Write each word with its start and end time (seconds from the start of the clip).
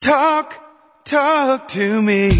Talk, 0.00 0.54
talk 1.04 1.66
to 1.68 2.00
me. 2.00 2.30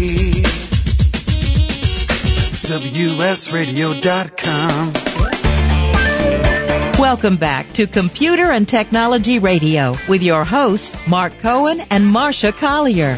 WSRadio.com. 2.69 4.93
Welcome 6.97 7.35
back 7.35 7.73
to 7.73 7.85
Computer 7.85 8.49
and 8.49 8.65
Technology 8.65 9.39
Radio 9.39 9.93
with 10.07 10.23
your 10.23 10.45
hosts, 10.45 11.05
Mark 11.05 11.37
Cohen 11.39 11.81
and 11.89 12.05
Marsha 12.05 12.53
Collier. 12.53 13.17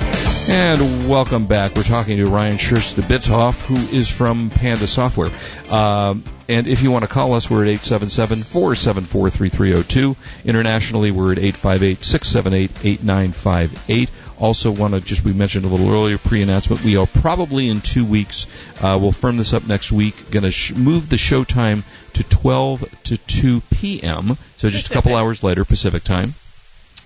And 0.50 1.08
welcome 1.08 1.46
back. 1.46 1.76
We're 1.76 1.84
talking 1.84 2.18
to 2.18 2.26
Ryan 2.26 2.58
Scherster-Bitoff, 2.58 3.62
who 3.68 3.76
is 3.96 4.10
from 4.10 4.50
Panda 4.50 4.88
Software. 4.88 5.30
Um, 5.70 6.24
and 6.50 6.66
if 6.68 6.82
you 6.82 6.90
want 6.90 7.04
to 7.04 7.08
call 7.08 7.36
us, 7.36 7.48
we're 7.48 7.64
at 7.66 7.70
877-474-3302. 7.80 10.16
Internationally, 10.46 11.12
we're 11.12 11.34
at 11.34 11.38
858-678-8958. 11.38 14.10
Also, 14.42 14.72
want 14.72 14.94
to 14.96 15.00
just 15.02 15.24
we 15.24 15.34
mentioned 15.34 15.66
a 15.66 15.68
little 15.68 15.90
earlier 15.92 16.18
pre-announcement. 16.18 16.84
We 16.84 16.98
are 16.98 17.06
probably 17.06 17.70
in 17.70 17.80
two 17.82 18.04
weeks. 18.06 18.48
Uh, 18.82 18.98
we'll 19.00 19.12
firm 19.12 19.38
this 19.38 19.54
up 19.54 19.68
next 19.68 19.92
week. 19.92 20.32
Going 20.32 20.44
to 20.44 20.52
sh- 20.52 20.74
move 20.74 21.10
the 21.10 21.18
show 21.18 21.44
time 21.44 21.84
to 22.14 22.24
12 22.24 23.04
to 23.04 23.18
2 23.18 23.62
p.m. 23.72 24.36
So 24.58 24.70
just 24.70 24.86
Pacific. 24.86 24.92
a 24.92 24.94
couple 24.96 25.16
hours 25.16 25.44
later, 25.44 25.64
Pacific 25.64 26.04
time. 26.04 26.34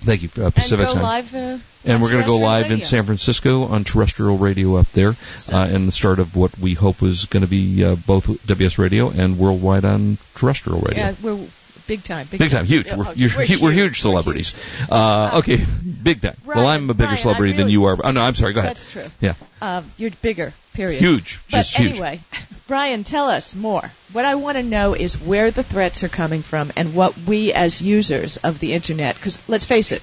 Thank 0.04 0.24
you, 0.24 0.30
uh, 0.44 0.50
Pacific 0.50 0.86
and 0.88 0.94
time. 0.96 1.04
live. 1.04 1.36
Uh, 1.36 1.58
And 1.86 2.02
we're 2.02 2.10
going 2.12 2.22
to 2.24 2.28
go 2.28 2.38
live 2.38 2.72
in. 2.72 2.82
San 2.84 3.04
Francisco 3.06 3.66
on 3.66 3.84
terrestrial 3.84 4.38
radio 4.38 4.76
up 4.76 4.92
there, 4.94 5.14
So- 5.38 5.58
uh, 5.58 5.66
and 5.68 5.88
the 5.88 5.92
start 5.92 6.20
of 6.20 6.36
what 6.36 6.58
we 6.60 6.74
hope 6.74 7.02
is 7.04 7.26
going 7.26 7.42
to 7.44 7.50
be 7.50 7.84
uh, 7.84 7.96
both 7.96 8.46
WS 8.48 8.78
radio 8.78 9.10
and 9.10 9.38
worldwide 9.38 9.84
on 9.86 10.18
terrestrial 10.36 10.80
radio. 10.82 11.04
Yeah, 11.06 11.14
we're 11.22 11.40
big 11.88 12.04
time. 12.04 12.28
Big, 12.30 12.40
Big 12.40 12.52
time, 12.52 12.66
huge. 12.66 12.92
We're, 12.92 13.06
oh, 13.08 13.14
you're, 13.16 13.30
hu- 13.30 13.64
we're 13.64 13.72
huge 13.72 14.02
celebrities. 14.02 14.54
Uh, 14.90 15.40
okay, 15.40 15.58
big 16.04 16.22
time. 16.22 16.36
well, 16.46 16.68
I'm 16.68 16.90
a 16.90 16.94
bigger 16.94 17.06
Ryan, 17.06 17.18
I 17.18 17.22
celebrity 17.22 17.54
than 17.54 17.70
you 17.70 17.86
are. 17.86 17.98
Oh 18.04 18.12
no, 18.12 18.22
I'm 18.22 18.36
sorry. 18.36 18.54
Go 18.54 18.60
ahead. 18.62 18.72
That's 18.76 18.92
true. 18.92 19.06
Yeah, 19.22 19.34
Um, 19.62 19.86
you're 19.98 20.12
bigger. 20.22 20.54
Period. 20.74 21.00
huge, 21.00 21.40
But 21.50 21.58
just 21.58 21.76
huge. 21.78 21.92
anyway, 21.92 22.20
Ryan, 22.68 23.06
tell 23.06 23.30
us 23.30 23.56
more. 23.56 23.90
What 24.12 24.26
I 24.26 24.36
want 24.36 24.58
to 24.58 24.64
know 24.64 24.94
is 24.94 25.16
where 25.16 25.50
the 25.50 25.64
threats 25.64 26.04
are 26.04 26.10
coming 26.10 26.42
from 26.42 26.70
and 26.76 26.94
what 26.94 27.18
we 27.18 27.54
as 27.54 27.82
users 27.82 28.36
of 28.38 28.60
the 28.60 28.74
internet, 28.74 29.16
because 29.16 29.42
let's 29.48 29.66
face 29.66 29.94
it, 29.94 30.02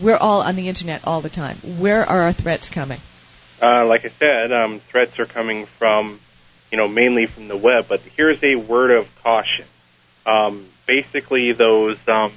we're 0.00 0.16
all 0.16 0.42
on 0.42 0.54
the 0.54 0.68
internet 0.68 1.00
all 1.08 1.22
the 1.22 1.28
time. 1.28 1.56
Where 1.80 2.04
are 2.08 2.20
our 2.22 2.32
threats 2.32 2.70
coming? 2.70 3.00
Uh, 3.60 3.84
like 3.86 4.04
I 4.04 4.10
said, 4.10 4.52
um, 4.52 4.78
threats 4.78 5.18
are 5.18 5.26
coming 5.26 5.66
from, 5.66 6.20
you 6.70 6.76
know, 6.76 6.86
mainly 6.86 7.26
from 7.26 7.48
the 7.48 7.56
web. 7.56 7.86
But 7.88 8.00
here's 8.16 8.40
a 8.44 8.54
word 8.54 8.92
of 8.92 9.22
caution. 9.24 9.64
Um, 10.24 10.66
basically, 10.86 11.52
those 11.52 11.98
um, 12.08 12.32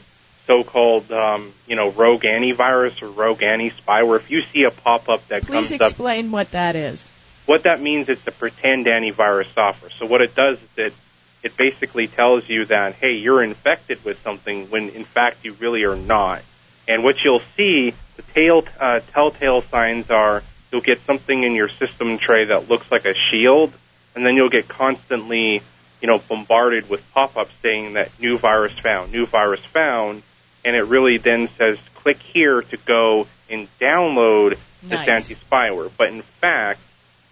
so-called, 0.47 1.11
um, 1.11 1.53
you 1.67 1.75
know, 1.75 1.91
rogue 1.91 2.23
antivirus 2.23 3.01
or 3.01 3.09
rogue 3.09 3.43
anti-spyware. 3.43 4.17
If 4.17 4.31
you 4.31 4.41
see 4.41 4.63
a 4.63 4.71
pop-up 4.71 5.27
that 5.27 5.43
Please 5.43 5.69
comes 5.69 5.81
up, 5.81 5.87
explain 5.91 6.31
what 6.31 6.51
that 6.51 6.75
is. 6.75 7.11
what 7.45 7.63
that 7.63 7.81
means 7.81 8.09
is 8.09 8.23
to 8.25 8.31
pretend 8.31 8.85
antivirus 8.87 9.53
software. 9.53 9.91
So 9.91 10.05
what 10.05 10.21
it 10.21 10.35
does 10.35 10.57
is 10.61 10.69
it 10.77 10.93
it 11.41 11.55
basically 11.55 12.07
tells 12.07 12.49
you 12.49 12.65
that 12.65 12.95
hey, 12.95 13.13
you're 13.13 13.41
infected 13.43 14.03
with 14.03 14.21
something 14.23 14.69
when 14.69 14.89
in 14.89 15.03
fact 15.05 15.37
you 15.43 15.53
really 15.53 15.83
are 15.83 15.95
not. 15.95 16.41
And 16.87 17.03
what 17.03 17.15
you'll 17.23 17.41
see, 17.55 17.93
the 18.17 18.23
tail 18.33 18.63
uh, 18.79 18.99
telltale 19.13 19.61
signs 19.61 20.09
are 20.09 20.43
you'll 20.71 20.81
get 20.81 20.99
something 21.01 21.43
in 21.43 21.53
your 21.53 21.69
system 21.69 22.17
tray 22.17 22.45
that 22.45 22.69
looks 22.69 22.91
like 22.91 23.05
a 23.05 23.13
shield, 23.13 23.71
and 24.15 24.25
then 24.25 24.35
you'll 24.35 24.49
get 24.49 24.67
constantly 24.67 25.61
you 26.01 26.07
know 26.07 26.19
bombarded 26.19 26.89
with 26.89 27.03
pop-ups 27.13 27.53
saying 27.61 27.93
that 27.93 28.11
new 28.19 28.37
virus 28.37 28.77
found, 28.79 29.11
new 29.11 29.25
virus 29.25 29.63
found, 29.65 30.23
and 30.63 30.75
it 30.75 30.83
really 30.85 31.17
then 31.17 31.47
says 31.57 31.77
click 31.95 32.17
here 32.17 32.61
to 32.61 32.77
go 32.77 33.27
and 33.49 33.67
download 33.79 34.57
this 34.83 35.07
anti-spyware. 35.07 35.91
But 35.97 36.09
in 36.09 36.21
fact, 36.21 36.79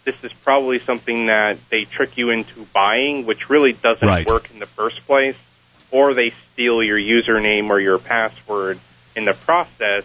this 0.04 0.22
is 0.24 0.34
probably 0.34 0.80
something 0.80 1.28
that 1.28 1.58
they 1.70 1.84
trick 1.86 2.18
you 2.18 2.30
into 2.30 2.66
buying, 2.74 3.26
which 3.26 3.50
really 3.50 3.74
doesn't 3.74 4.08
Right. 4.08 4.26
work 4.26 4.50
in 4.52 4.60
the 4.60 4.66
first 4.66 5.06
place, 5.06 5.36
or 5.92 6.14
they 6.14 6.34
steal 6.54 6.84
your 6.84 6.98
username 6.98 7.70
or 7.70 7.80
your 7.80 7.98
password 7.98 8.80
in 9.16 9.26
the 9.26 9.34
process 9.34 10.04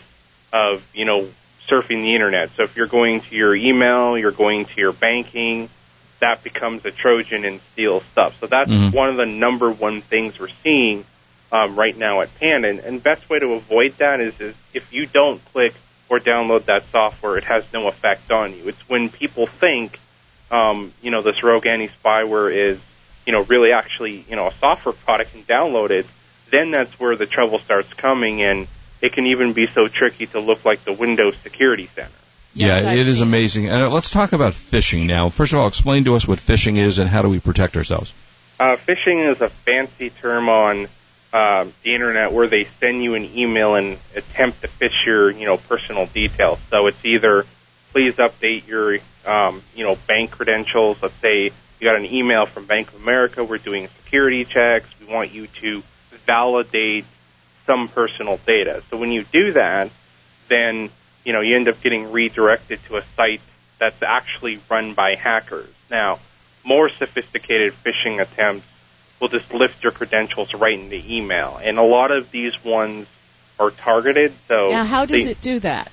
of, 0.52 0.84
you 0.94 1.04
know, 1.04 1.28
surfing 1.68 2.02
the 2.02 2.14
internet. 2.14 2.50
So 2.56 2.64
if 2.64 2.76
you're 2.76 2.86
going 2.86 3.20
to 3.22 3.36
your 3.36 3.54
email, 3.54 4.18
you're 4.18 4.30
going 4.32 4.64
to 4.66 4.80
your 4.80 4.92
banking, 4.92 5.68
that 6.22 6.42
becomes 6.44 6.84
a 6.84 6.92
Trojan 6.92 7.44
and 7.44 7.60
steals 7.72 8.04
stuff. 8.12 8.38
So 8.38 8.46
that's 8.46 8.70
Mhm. 8.70 8.92
one 8.92 9.08
of 9.08 9.16
the 9.16 9.26
number 9.26 9.70
one 9.70 10.00
things 10.00 10.38
we're 10.38 10.48
seeing 10.62 11.04
um, 11.50 11.76
right 11.76 11.96
now 11.96 12.20
at 12.22 12.34
Pan. 12.38 12.64
And, 12.64 12.78
and 12.78 13.02
best 13.02 13.28
way 13.28 13.38
to 13.40 13.52
avoid 13.54 13.98
that 13.98 14.20
is, 14.20 14.40
is 14.40 14.54
if 14.72 14.92
you 14.92 15.06
don't 15.06 15.44
click 15.52 15.74
or 16.08 16.18
download 16.20 16.64
that 16.66 16.84
software, 16.90 17.36
it 17.36 17.44
has 17.44 17.64
no 17.72 17.88
effect 17.88 18.30
on 18.30 18.54
you. 18.54 18.68
It's 18.68 18.88
when 18.88 19.10
people 19.10 19.46
think, 19.46 19.98
um, 20.50 20.92
you 21.02 21.10
know, 21.10 21.22
this 21.22 21.42
rogue 21.42 21.66
anti-spyware 21.66 22.54
is, 22.54 22.78
you 23.26 23.32
know, 23.32 23.42
really 23.42 23.72
actually, 23.72 24.24
you 24.30 24.36
know, 24.36 24.46
a 24.46 24.52
software 24.54 24.94
product 24.94 25.34
and 25.34 25.46
download 25.46 25.90
it, 25.90 26.06
then 26.50 26.70
that's 26.70 26.98
where 27.00 27.16
the 27.16 27.26
trouble 27.26 27.58
starts 27.58 27.92
coming 27.94 28.42
and 28.42 28.68
it 29.00 29.12
can 29.12 29.26
even 29.26 29.52
be 29.52 29.66
so 29.66 29.88
tricky 29.88 30.26
to 30.26 30.38
look 30.38 30.64
like 30.64 30.84
the 30.84 30.92
Windows 30.92 31.36
Security 31.42 31.88
Center. 31.94 32.21
Yes, 32.54 32.82
yeah, 32.82 32.90
I've 32.90 32.98
it 32.98 33.08
is 33.08 33.18
seen 33.18 33.24
it. 33.24 33.28
amazing. 33.28 33.68
And 33.68 33.82
uh, 33.82 33.90
let's 33.90 34.10
talk 34.10 34.32
about 34.32 34.52
phishing 34.52 35.06
now. 35.06 35.30
First 35.30 35.52
of 35.52 35.58
all, 35.58 35.66
explain 35.66 36.04
to 36.04 36.16
us 36.16 36.28
what 36.28 36.38
phishing 36.38 36.76
is 36.76 36.98
and 36.98 37.08
how 37.08 37.22
do 37.22 37.28
we 37.28 37.40
protect 37.40 37.76
ourselves. 37.76 38.12
Uh, 38.60 38.76
phishing 38.76 39.30
is 39.30 39.40
a 39.40 39.48
fancy 39.48 40.10
term 40.10 40.48
on 40.48 40.86
uh, 41.32 41.66
the 41.82 41.94
internet 41.94 42.32
where 42.32 42.46
they 42.46 42.64
send 42.80 43.02
you 43.02 43.14
an 43.14 43.24
email 43.36 43.74
and 43.74 43.96
attempt 44.14 44.60
to 44.60 44.68
fish 44.68 44.92
your, 45.06 45.30
you 45.30 45.46
know, 45.46 45.56
personal 45.56 46.06
details. 46.06 46.58
So 46.70 46.86
it's 46.86 47.02
either 47.04 47.46
please 47.92 48.14
update 48.16 48.66
your, 48.66 48.98
um, 49.26 49.62
you 49.74 49.84
know, 49.84 49.96
bank 50.06 50.32
credentials. 50.32 51.02
Let's 51.02 51.14
say 51.14 51.44
you 51.44 51.88
got 51.88 51.96
an 51.96 52.06
email 52.06 52.46
from 52.46 52.66
Bank 52.66 52.88
of 52.88 53.02
America. 53.02 53.44
We're 53.44 53.58
doing 53.58 53.88
security 53.88 54.44
checks. 54.44 54.88
We 55.00 55.12
want 55.12 55.32
you 55.32 55.46
to 55.46 55.82
validate 56.26 57.04
some 57.66 57.88
personal 57.88 58.38
data. 58.46 58.82
So 58.90 58.96
when 58.96 59.10
you 59.10 59.24
do 59.24 59.52
that, 59.52 59.90
then 60.48 60.90
you 61.24 61.32
know 61.32 61.40
you 61.40 61.56
end 61.56 61.68
up 61.68 61.80
getting 61.80 62.10
redirected 62.12 62.80
to 62.84 62.96
a 62.96 63.02
site 63.16 63.40
that's 63.78 64.02
actually 64.02 64.60
run 64.70 64.94
by 64.94 65.14
hackers. 65.16 65.68
Now, 65.90 66.18
more 66.64 66.88
sophisticated 66.88 67.74
phishing 67.84 68.20
attempts 68.20 68.66
will 69.20 69.28
just 69.28 69.52
lift 69.52 69.82
your 69.82 69.92
credentials 69.92 70.54
right 70.54 70.78
in 70.78 70.88
the 70.88 71.16
email, 71.16 71.58
and 71.62 71.78
a 71.78 71.82
lot 71.82 72.10
of 72.10 72.30
these 72.30 72.62
ones 72.64 73.06
are 73.58 73.70
targeted. 73.70 74.32
So 74.48 74.70
Now, 74.70 74.84
how 74.84 75.04
does 75.06 75.24
they- 75.24 75.30
it 75.32 75.40
do 75.40 75.60
that? 75.60 75.90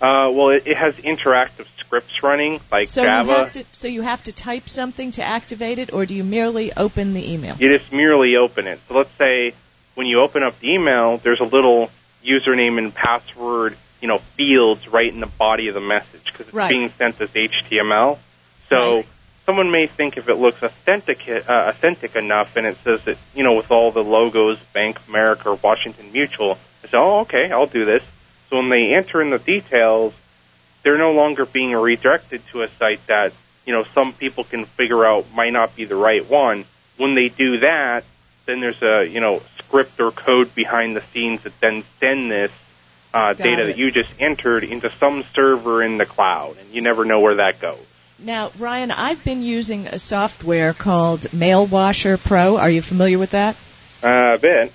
Uh, 0.00 0.30
well, 0.32 0.50
it, 0.50 0.62
it 0.64 0.76
has 0.76 0.94
interactive 0.94 1.66
scripts 1.76 2.22
running 2.22 2.60
like 2.70 2.86
So 2.88 3.02
Java. 3.02 3.28
you 3.28 3.36
have 3.36 3.52
to 3.52 3.64
so 3.72 3.88
you 3.88 4.02
have 4.02 4.22
to 4.24 4.32
type 4.32 4.68
something 4.68 5.10
to 5.12 5.22
activate 5.24 5.80
it, 5.80 5.92
or 5.92 6.06
do 6.06 6.14
you 6.14 6.22
merely 6.22 6.72
open 6.76 7.14
the 7.14 7.32
email? 7.32 7.56
You 7.58 7.76
just 7.76 7.92
merely 7.92 8.36
open 8.36 8.68
it. 8.68 8.78
So 8.88 8.94
let's 8.94 9.10
say 9.16 9.54
when 9.96 10.06
you 10.06 10.20
open 10.20 10.44
up 10.44 10.58
the 10.60 10.72
email, 10.72 11.18
there's 11.18 11.40
a 11.40 11.44
little 11.44 11.90
username 12.24 12.78
and 12.78 12.94
password, 12.94 13.76
you 14.00 14.08
know, 14.08 14.18
fields 14.18 14.88
right 14.88 15.12
in 15.12 15.20
the 15.20 15.26
body 15.26 15.68
of 15.68 15.74
the 15.74 15.80
message 15.80 16.24
because 16.24 16.46
it's 16.48 16.54
Right. 16.54 16.68
being 16.68 16.90
sent 16.98 17.20
as 17.20 17.30
HTML. 17.34 18.18
So 18.68 18.96
Right. 18.96 19.06
someone 19.46 19.70
may 19.70 19.86
think 19.86 20.16
if 20.16 20.28
it 20.28 20.36
looks 20.36 20.62
authentic, 20.62 21.28
uh, 21.28 21.40
authentic 21.48 22.14
enough 22.16 22.56
and 22.56 22.66
it 22.66 22.76
says 22.84 23.02
that, 23.04 23.16
you 23.34 23.42
know, 23.42 23.54
with 23.54 23.70
all 23.70 23.90
the 23.90 24.04
logos, 24.04 24.58
Bank 24.72 24.98
of 24.98 25.08
America 25.08 25.50
or 25.50 25.58
Washington 25.62 26.12
Mutual, 26.12 26.58
they 26.82 26.88
say, 26.88 26.96
oh, 26.96 27.20
okay, 27.20 27.50
I'll 27.50 27.66
do 27.66 27.84
this. 27.84 28.02
So 28.50 28.56
when 28.56 28.68
they 28.68 28.94
enter 28.94 29.20
in 29.20 29.30
the 29.30 29.38
details, 29.38 30.14
they're 30.82 30.98
no 30.98 31.12
longer 31.12 31.44
being 31.44 31.72
redirected 31.72 32.46
to 32.48 32.62
a 32.62 32.68
site 32.68 33.04
that, 33.08 33.32
you 33.66 33.72
know, 33.72 33.84
some 33.94 34.12
people 34.12 34.44
can 34.44 34.64
figure 34.64 35.04
out 35.04 35.26
might 35.34 35.52
not 35.52 35.74
be 35.76 35.84
the 35.84 35.96
right 35.96 36.28
one. 36.28 36.64
When 36.96 37.14
they 37.14 37.28
do 37.28 37.58
that, 37.58 38.04
then 38.46 38.60
there's 38.60 38.82
a, 38.82 39.06
you 39.06 39.20
know, 39.20 39.42
script 39.58 40.00
or 40.00 40.10
code 40.10 40.54
behind 40.54 40.96
the 40.96 41.02
scenes 41.12 41.42
that 41.42 41.58
then 41.60 41.84
send 42.00 42.30
this 42.30 42.52
uh, 43.14 43.34
Got 43.34 43.38
data 43.38 43.62
it. 43.62 43.66
that 43.66 43.78
you 43.78 43.90
just 43.90 44.10
entered 44.18 44.64
into 44.64 44.90
some 44.90 45.24
server 45.34 45.82
in 45.82 45.98
the 45.98 46.06
cloud, 46.06 46.56
and 46.58 46.70
you 46.72 46.80
never 46.80 47.04
know 47.04 47.20
where 47.20 47.36
that 47.36 47.60
goes. 47.60 47.78
Now, 48.18 48.50
Ryan, 48.58 48.90
I've 48.90 49.24
been 49.24 49.42
using 49.42 49.86
a 49.86 49.98
software 49.98 50.72
called 50.74 51.20
Mailwasher 51.30 52.22
Pro. 52.22 52.56
Are 52.56 52.70
you 52.70 52.82
familiar 52.82 53.18
with 53.18 53.30
that? 53.30 53.56
Uh, 54.02 54.34
a 54.34 54.38
bit. 54.38 54.72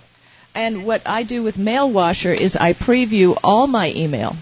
And 0.55 0.85
what 0.85 1.01
I 1.05 1.23
do 1.23 1.43
with 1.43 1.57
Mailwasher 1.57 2.33
is 2.35 2.55
I 2.55 2.73
preview 2.73 3.37
all 3.43 3.67
my 3.67 3.91
email 3.91 4.35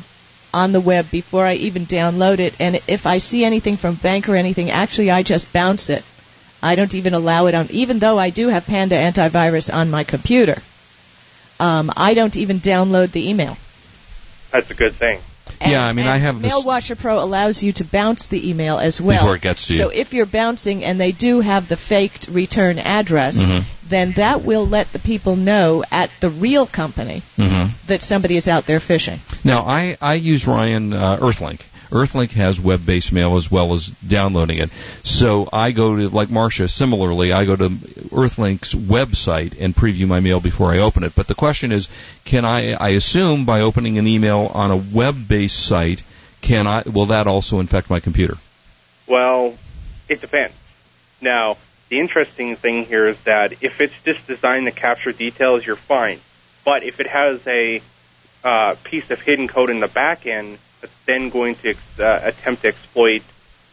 on 0.53 0.71
the 0.71 0.81
web 0.81 1.09
before 1.09 1.45
I 1.45 1.53
even 1.55 1.85
download 1.85 2.39
it. 2.39 2.53
And 2.59 2.79
if 2.87 3.05
I 3.05 3.19
see 3.19 3.45
anything 3.45 3.77
from 3.77 3.95
bank 3.95 4.27
or 4.29 4.35
anything, 4.35 4.69
actually 4.69 5.09
I 5.09 5.23
just 5.23 5.51
bounce 5.53 5.89
it. 5.89 6.03
I 6.61 6.75
don't 6.75 6.93
even 6.93 7.13
allow 7.13 7.47
it 7.47 7.55
on, 7.55 7.67
even 7.71 7.99
though 7.99 8.19
I 8.19 8.29
do 8.29 8.49
have 8.49 8.67
Panda 8.67 8.95
antivirus 8.95 9.73
on 9.73 9.89
my 9.89 10.03
computer. 10.03 10.61
Um, 11.59 11.91
I 11.95 12.13
don't 12.13 12.37
even 12.37 12.59
download 12.59 13.11
the 13.11 13.29
email. 13.29 13.57
That's 14.51 14.69
a 14.69 14.73
good 14.75 14.93
thing. 14.93 15.19
Yeah, 15.65 15.85
I 15.85 15.93
mean, 15.93 16.07
I 16.07 16.15
and 16.15 16.25
have 16.25 16.41
this- 16.41 16.51
Mailwasher 16.53 16.97
Pro 16.97 17.19
allows 17.23 17.61
you 17.61 17.71
to 17.73 17.83
bounce 17.83 18.27
the 18.27 18.49
email 18.49 18.79
as 18.79 18.99
well 18.99 19.19
Before 19.19 19.35
it 19.35 19.41
gets 19.41 19.67
to 19.67 19.73
you. 19.73 19.77
So 19.79 19.89
if 19.89 20.11
you're 20.13 20.25
bouncing 20.25 20.83
and 20.83 20.99
they 20.99 21.11
do 21.11 21.39
have 21.39 21.67
the 21.67 21.77
faked 21.77 22.29
return 22.29 22.79
address, 22.79 23.37
Mhm. 23.37 23.63
then 23.87 24.11
that 24.13 24.43
will 24.43 24.67
let 24.67 24.91
the 24.91 24.97
people 24.99 25.35
know 25.35 25.83
at 25.91 26.09
the 26.19 26.29
real 26.29 26.65
company 26.65 27.21
Mm-hmm. 27.37 27.67
that 27.87 28.01
somebody 28.01 28.37
is 28.37 28.47
out 28.47 28.65
there 28.65 28.79
fishing. 28.79 29.19
Now, 29.43 29.61
I, 29.67 29.97
I 30.01 30.15
use 30.15 30.47
Ryan 30.47 30.93
uh, 30.93 31.17
Earthlink. 31.17 31.59
Earthlink 31.91 32.31
has 32.31 32.59
web-based 32.59 33.11
mail 33.11 33.35
as 33.35 33.51
well 33.51 33.73
as 33.73 33.87
downloading 33.87 34.59
it. 34.59 34.69
So 35.03 35.47
I 35.51 35.71
go 35.71 35.95
to, 35.95 36.09
like 36.09 36.29
Marsha, 36.29 36.69
similarly, 36.69 37.33
I 37.33 37.45
go 37.45 37.55
to 37.55 37.69
Earthlink's 37.69 38.73
website 38.73 39.59
and 39.59 39.75
preview 39.75 40.07
my 40.07 40.21
mail 40.21 40.39
before 40.39 40.71
I 40.71 40.79
open 40.79 41.03
it. 41.03 41.13
But 41.13 41.27
the 41.27 41.35
question 41.35 41.71
is, 41.71 41.89
can 42.23 42.45
I, 42.45 42.71
I 42.71 42.89
assume 42.89 43.45
by 43.45 43.61
opening 43.61 43.97
an 43.97 44.07
email 44.07 44.49
on 44.53 44.71
a 44.71 44.77
web-based 44.77 45.59
site, 45.59 46.01
can 46.41 46.65
I, 46.65 46.83
will 46.83 47.07
that 47.07 47.27
also 47.27 47.59
infect 47.59 47.89
my 47.89 47.99
computer? 47.99 48.37
Well, 49.05 49.55
it 50.07 50.21
depends. 50.21 50.55
Now, 51.19 51.57
the 51.89 51.99
interesting 51.99 52.55
thing 52.55 52.85
here 52.85 53.09
is 53.09 53.21
that 53.23 53.61
if 53.61 53.81
it's 53.81 54.01
just 54.03 54.25
designed 54.25 54.65
to 54.65 54.71
capture 54.71 55.11
details, 55.11 55.65
you're 55.65 55.75
fine. 55.75 56.19
But 56.63 56.83
if 56.83 57.01
it 57.01 57.07
has 57.07 57.45
a 57.45 57.81
uh, 58.43 58.75
piece 58.83 59.11
of 59.11 59.21
hidden 59.21 59.49
code 59.49 59.69
in 59.69 59.81
the 59.81 59.87
back 59.87 60.25
end 60.25 60.57
that's 60.81 60.93
then 61.05 61.29
going 61.29 61.55
to 61.55 61.69
ex- 61.69 61.99
uh, 61.99 62.19
attempt 62.23 62.63
to 62.63 62.67
exploit, 62.69 63.21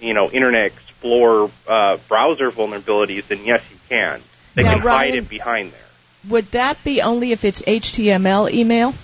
you 0.01 0.15
know, 0.15 0.31
Internet 0.31 0.67
Explorer 0.67 1.51
uh, 1.67 1.97
browser 2.09 2.51
vulnerabilities, 2.51 3.27
then 3.27 3.45
yes, 3.45 3.63
you 3.71 3.77
can. 3.89 4.21
They 4.55 4.63
Now, 4.63 4.75
can 4.75 4.83
hide 4.83 5.15
it 5.15 5.29
behind 5.29 5.73
there. 5.73 5.81
Would 6.29 6.51
that 6.53 6.83
be 6.85 7.01
only 7.03 7.33
if 7.33 7.45
it's 7.45 7.63
HTML 7.63 8.53
email? 8.53 8.95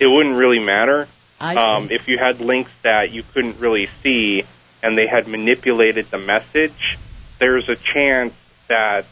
It 0.00 0.06
wouldn't 0.06 0.36
really 0.36 0.60
matter. 0.60 1.08
I 1.40 1.54
see. 1.54 1.60
Um, 1.60 1.88
if 1.90 2.08
you 2.08 2.18
had 2.18 2.40
links 2.40 2.70
that 2.82 3.10
you 3.12 3.22
couldn't 3.34 3.58
really 3.58 3.88
see 4.02 4.44
and 4.82 4.96
they 4.96 5.06
had 5.06 5.26
manipulated 5.28 6.10
the 6.10 6.18
message, 6.18 6.98
there's 7.38 7.68
a 7.68 7.76
chance 7.76 8.32
that, 8.68 9.04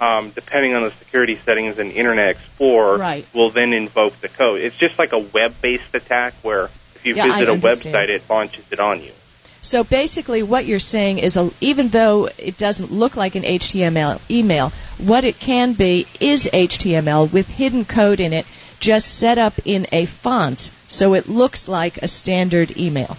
um, 0.00 0.30
depending 0.30 0.74
on 0.74 0.82
the 0.84 0.90
security 0.92 1.36
settings 1.44 1.78
in 1.78 1.90
Internet 1.90 2.30
Explorer, 2.30 2.98
Right. 2.98 3.26
will 3.34 3.50
then 3.50 3.72
invoke 3.72 4.20
the 4.20 4.28
code. 4.28 4.60
It's 4.60 4.76
just 4.76 4.98
like 4.98 5.12
a 5.12 5.18
web-based 5.18 5.94
attack 5.94 6.34
where 6.42 6.70
if 7.02 7.06
you 7.06 7.14
Yeah, 7.16 7.24
visit 7.28 7.48
a 7.48 7.52
understand. 7.52 7.94
website, 7.94 8.08
it 8.08 8.22
launches 8.28 8.64
it 8.70 8.80
on 8.80 9.02
you. 9.02 9.12
So 9.64 9.84
basically, 9.84 10.42
what 10.42 10.66
you're 10.66 10.80
saying 10.80 11.18
is, 11.18 11.36
a, 11.36 11.50
even 11.60 11.88
though 11.88 12.28
it 12.36 12.56
doesn't 12.58 12.90
look 12.90 13.16
like 13.16 13.36
an 13.36 13.44
HTML 13.44 14.20
email, 14.28 14.70
what 14.98 15.22
it 15.24 15.38
can 15.38 15.74
be 15.74 16.06
is 16.20 16.48
HTML 16.52 17.32
with 17.32 17.48
hidden 17.48 17.84
code 17.84 18.18
in 18.18 18.32
it, 18.32 18.44
just 18.80 19.06
set 19.06 19.38
up 19.38 19.54
in 19.64 19.86
a 19.92 20.06
font, 20.06 20.72
so 20.88 21.14
it 21.14 21.28
looks 21.28 21.68
like 21.68 21.98
a 21.98 22.08
standard 22.08 22.76
email. 22.76 23.16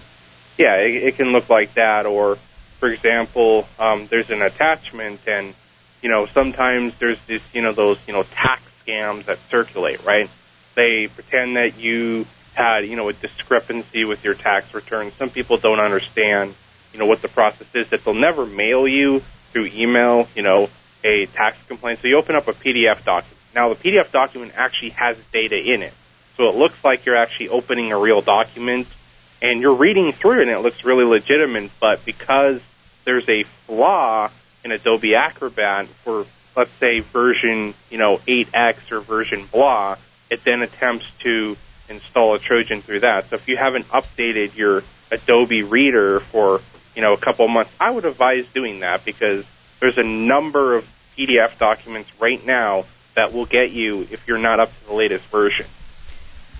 Yeah, 0.58 0.76
it, 0.76 0.94
it 0.94 1.16
can 1.16 1.32
look 1.32 1.48
like 1.48 1.72
that. 1.74 2.04
Or, 2.04 2.36
for 2.78 2.90
example, 2.90 3.66
um, 3.78 4.06
there's 4.08 4.28
an 4.30 4.42
attachment, 4.42 5.20
and 5.26 5.54
you 6.02 6.10
know 6.10 6.26
sometimes 6.26 6.94
there's 6.98 7.18
this, 7.24 7.42
you 7.54 7.62
know, 7.62 7.72
those 7.72 7.98
you 8.06 8.12
know 8.12 8.22
tax 8.22 8.62
scams 8.86 9.24
that 9.24 9.38
circulate, 9.48 10.04
right? 10.04 10.28
They 10.74 11.06
pretend 11.06 11.56
that 11.56 11.78
you 11.78 12.26
had, 12.54 12.86
you 12.86 12.96
know, 12.96 13.08
a 13.08 13.12
discrepancy 13.12 14.04
with 14.04 14.24
your 14.24 14.34
tax 14.34 14.72
return. 14.74 15.12
Some 15.12 15.30
people 15.30 15.56
don't 15.56 15.80
understand, 15.80 16.54
you 16.92 16.98
know, 16.98 17.06
what 17.06 17.22
the 17.22 17.28
process 17.28 17.72
is. 17.74 17.88
That 17.90 18.04
they'll 18.04 18.14
never 18.14 18.46
mail 18.46 18.88
you 18.88 19.20
through 19.52 19.70
email, 19.74 20.28
you 20.34 20.42
know, 20.42 20.68
a 21.04 21.26
tax 21.26 21.62
complaint. 21.68 22.00
So 22.00 22.08
you 22.08 22.16
open 22.16 22.34
up 22.34 22.48
a 22.48 22.52
PDF 22.52 23.04
document. 23.04 23.38
Now 23.54 23.72
the 23.72 23.76
PDF 23.76 24.10
document 24.10 24.52
actually 24.56 24.90
has 24.90 25.16
data 25.32 25.56
in 25.56 25.82
it, 25.82 25.92
so 26.36 26.48
it 26.48 26.56
looks 26.56 26.82
like 26.82 27.04
you're 27.04 27.16
actually 27.16 27.50
opening 27.50 27.92
a 27.92 27.98
real 27.98 28.20
document 28.20 28.88
and 29.40 29.60
you're 29.60 29.74
reading 29.74 30.12
through 30.12 30.40
it 30.40 30.48
and 30.48 30.50
it 30.50 30.60
looks 30.60 30.84
really 30.84 31.04
legitimate, 31.04 31.70
but 31.78 32.04
because 32.04 32.60
there's 33.04 33.28
a 33.28 33.42
flaw 33.42 34.30
in 34.64 34.72
Adobe 34.72 35.14
Acrobat 35.14 35.86
for, 35.86 36.26
let's 36.56 36.70
say, 36.72 37.00
version, 37.00 37.74
you 37.90 37.98
know, 37.98 38.16
8X 38.26 38.90
or 38.90 39.00
version 39.00 39.46
blah, 39.52 39.96
it 40.30 40.42
then 40.44 40.62
attempts 40.62 41.08
to 41.20 41.56
install 41.88 42.34
a 42.34 42.38
Trojan 42.38 42.80
through 42.82 43.00
that. 43.00 43.30
So 43.30 43.36
if 43.36 43.48
you 43.48 43.56
haven't 43.56 43.88
updated 43.88 44.56
your 44.56 44.82
Adobe 45.10 45.62
Reader 45.62 46.20
for, 46.20 46.60
you 46.94 47.02
know, 47.02 47.12
a 47.12 47.18
couple 47.18 47.44
of 47.44 47.50
months, 47.50 47.74
I 47.80 47.90
would 47.90 48.04
advise 48.04 48.46
doing 48.52 48.80
that 48.80 49.04
because 49.04 49.44
there's 49.80 49.98
a 49.98 50.02
number 50.02 50.76
of 50.76 50.88
PDF 51.16 51.58
documents 51.58 52.10
right 52.20 52.44
now 52.44 52.84
that 53.14 53.32
will 53.32 53.46
get 53.46 53.70
you 53.70 54.02
if 54.10 54.26
you're 54.26 54.38
not 54.38 54.60
up 54.60 54.76
to 54.80 54.86
the 54.86 54.94
latest 54.94 55.24
version. 55.26 55.66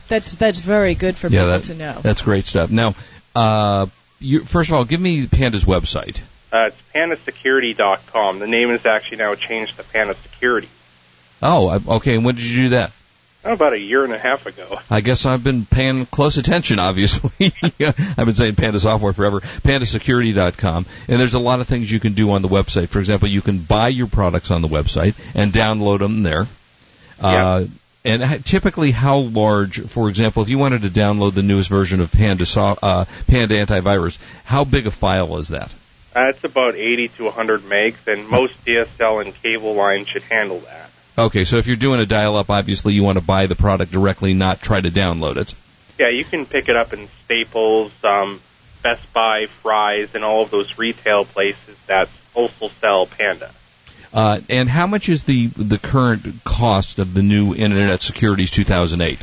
That's 0.09 0.35
that's 0.35 0.61
very 0.61 0.95
good 0.95 1.17
for 1.17 1.29
yeah, 1.29 1.41
people 1.41 1.49
that, 1.49 1.63
to 1.65 1.75
know. 1.75 1.99
that's 2.03 2.23
great 2.23 2.45
stuff. 2.45 2.71
Now, 2.71 2.95
uh, 3.35 3.87
you, 4.21 4.41
first 4.41 4.71
of 4.71 4.75
all, 4.75 4.85
give 4.85 5.01
me 5.01 5.27
Panda's 5.27 5.65
website. 5.65 6.21
Uh, 6.53 6.67
it's 6.69 6.81
pandasecurity.com. 6.95 8.39
The 8.39 8.47
name 8.47 8.71
is 8.71 8.87
actually 8.87 9.19
now 9.19 9.35
changed 9.35 9.77
to 9.79 9.83
Panda 9.83 10.15
Security. 10.15 10.69
Oh, 11.43 11.81
okay. 11.97 12.15
And 12.15 12.25
when 12.25 12.37
did 12.37 12.45
you 12.45 12.65
do 12.65 12.69
that? 12.71 12.93
About 13.45 13.75
a 13.75 13.79
year 13.79 14.05
and 14.05 14.13
a 14.13 14.19
half 14.19 14.47
ago. 14.47 14.79
I 14.91 15.03
guess 15.03 15.27
I've 15.27 15.45
been 15.45 15.67
paying 15.67 16.07
close 16.07 16.39
attention, 16.39 16.79
obviously. 16.79 17.53
I've 17.63 18.17
been 18.17 18.35
saying 18.35 18.55
Panda 18.55 18.81
Software 18.81 19.13
forever. 19.13 19.41
PandaSecurity.com. 19.41 20.87
And 21.09 21.21
there's 21.21 21.35
a 21.35 21.39
lot 21.39 21.61
of 21.61 21.69
things 21.69 21.93
you 21.93 22.01
can 22.01 22.15
do 22.15 22.31
on 22.31 22.41
the 22.41 22.49
website. 22.49 22.89
For 22.89 23.01
example, 23.01 23.29
you 23.29 23.43
can 23.43 23.59
buy 23.59 23.89
your 23.89 24.07
products 24.07 24.51
on 24.51 24.63
the 24.63 24.69
website 24.69 25.15
and 25.35 25.53
download 25.53 25.99
them 25.99 26.23
there. 26.23 26.47
Uh, 27.21 27.67
and 28.05 28.45
typically, 28.45 28.91
how 28.91 29.19
large, 29.19 29.81
for 29.81 30.09
example, 30.09 30.43
if 30.43 30.49
you 30.49 30.59
wanted 30.59 30.83
to 30.83 30.89
download 30.89 31.35
the 31.35 31.43
newest 31.43 31.71
version 31.71 32.01
of 32.01 32.13
Panda, 32.13 32.45
uh, 32.83 33.05
Panda 33.27 33.65
Antivirus, 33.65 34.19
how 34.45 34.65
big 34.65 34.87
a 34.87 34.91
file 34.91 35.37
is 35.39 35.49
that? 35.49 35.73
Uh, 36.15 36.27
it's 36.29 36.45
about 36.45 36.77
80 36.77 37.09
to 37.09 37.25
100 37.25 37.63
megs, 37.63 38.07
and 38.07 38.29
most 38.29 38.63
DSL 38.65 39.25
and 39.25 39.35
cable 39.35 39.75
lines 39.75 40.09
should 40.09 40.23
handle 40.23 40.61
that. 40.61 40.91
Okay, 41.17 41.45
so 41.45 41.59
if 41.59 41.67
you're 41.69 41.77
doing 41.77 42.01
a 42.01 42.07
dial-up, 42.07 42.51
obviously 42.51 42.95
you 42.95 43.05
want 43.05 43.19
to 43.19 43.25
buy 43.25 43.47
the 43.47 43.55
product 43.55 43.93
directly, 43.93 44.35
not 44.35 44.61
try 44.61 44.81
to 44.81 44.91
download 44.91 45.37
it. 45.37 45.55
Yeah, 45.99 46.09
you 46.09 46.25
can 46.25 46.45
pick 46.45 46.69
it 46.69 46.75
up 46.75 46.93
in 46.93 47.09
Staples, 47.25 47.93
um, 48.03 48.41
Best 48.83 49.13
Buy, 49.13 49.47
Fry's, 49.47 50.15
and 50.17 50.25
all 50.25 50.43
of 50.43 50.51
those 50.51 50.77
retail 50.77 51.25
places 51.25 51.77
that 51.87 52.09
also 52.35 52.69
sell 52.69 53.07
Panda. 53.07 53.51
Uh, 54.13 54.41
and 54.49 54.69
how 54.69 54.87
much 54.87 55.09
is 55.09 55.25
the 55.25 55.49
the 55.49 55.79
current 55.79 56.45
cost 56.45 57.01
of 57.01 57.15
the 57.15 57.23
new 57.23 57.55
Internet 57.55 58.01
Securities 58.01 58.51
2008? 58.51 59.19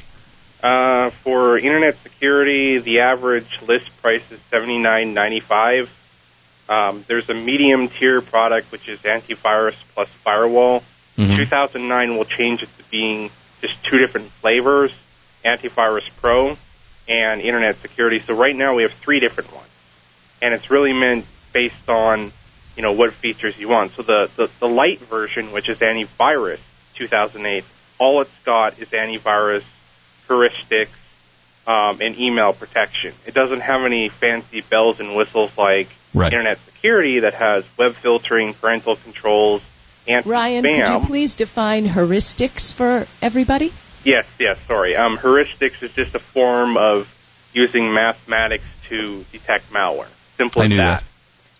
Uh, 0.61 1.09
for 1.09 1.57
internet 1.57 1.97
security, 2.03 2.77
the 2.77 2.99
average 2.99 3.61
list 3.61 4.01
price 4.01 4.29
is 4.31 4.39
seventy 4.49 4.79
nine 4.79 5.13
ninety 5.13 5.39
five. 5.39 5.89
Um, 6.67 7.03
there's 7.07 7.29
a 7.29 7.33
medium 7.33 7.87
tier 7.87 8.21
product 8.21 8.71
which 8.71 8.87
is 8.87 9.01
antivirus 9.01 9.75
plus 9.93 10.09
firewall. 10.09 10.83
Mhm. 11.21 11.37
2009 11.37 12.17
will 12.17 12.25
change 12.25 12.63
it 12.63 12.69
to 12.77 12.83
being 12.89 13.29
just 13.61 13.83
two 13.83 13.97
different 13.99 14.31
flavors: 14.41 14.91
antivirus 15.45 16.09
pro 16.21 16.57
and 17.07 17.41
internet 17.41 17.81
security. 17.81 18.19
So 18.19 18.33
right 18.33 18.55
now 18.55 18.75
we 18.75 18.83
have 18.83 18.93
three 18.93 19.19
different 19.19 19.51
ones, 19.53 19.67
and 20.41 20.53
it's 20.53 20.69
really 20.69 20.93
meant 20.93 21.25
based 21.53 21.89
on 21.89 22.31
you 22.75 22.81
know 22.83 22.91
what 22.93 23.13
features 23.13 23.57
you 23.59 23.67
want. 23.69 23.93
So 23.95 24.01
the 24.01 24.29
the, 24.35 24.49
the 24.59 24.67
light 24.67 24.99
version, 24.99 25.51
which 25.51 25.69
is 25.69 25.79
antivirus 25.79 26.59
2008, 26.95 27.63
all 27.99 28.21
it's 28.21 28.37
got 28.43 28.79
is 28.79 28.89
antivirus 28.89 29.63
heuristics, 30.27 30.89
um, 31.67 31.99
and 32.01 32.17
email 32.17 32.53
protection. 32.53 33.13
It 33.25 33.33
doesn't 33.33 33.61
have 33.61 33.83
any 33.85 34.09
fancy 34.09 34.61
bells 34.61 34.99
and 34.99 35.15
whistles 35.15 35.57
like 35.57 35.89
Right. 36.13 36.33
internet 36.33 36.59
security 36.65 37.19
that 37.21 37.35
has 37.35 37.63
web 37.77 37.95
filtering, 37.95 38.53
parental 38.53 38.97
controls, 38.97 39.61
anti-spam. 40.07 40.31
Ryan, 40.31 40.63
could 40.63 40.89
you 40.89 41.07
please 41.07 41.35
define 41.35 41.85
heuristics 41.85 42.73
for 42.73 43.07
everybody? 43.21 43.71
Yes, 44.03 44.25
yes, 44.39 44.59
sorry. 44.67 44.95
Um, 44.95 45.17
heuristics 45.17 45.83
is 45.83 45.93
just 45.93 46.15
a 46.15 46.19
form 46.19 46.77
of 46.77 47.07
using 47.53 47.93
mathematics 47.93 48.65
to 48.89 49.23
detect 49.31 49.71
malware. 49.71 50.07
Simple 50.37 50.61
I 50.61 50.65
as 50.65 50.69
knew 50.69 50.77
that. 50.77 51.03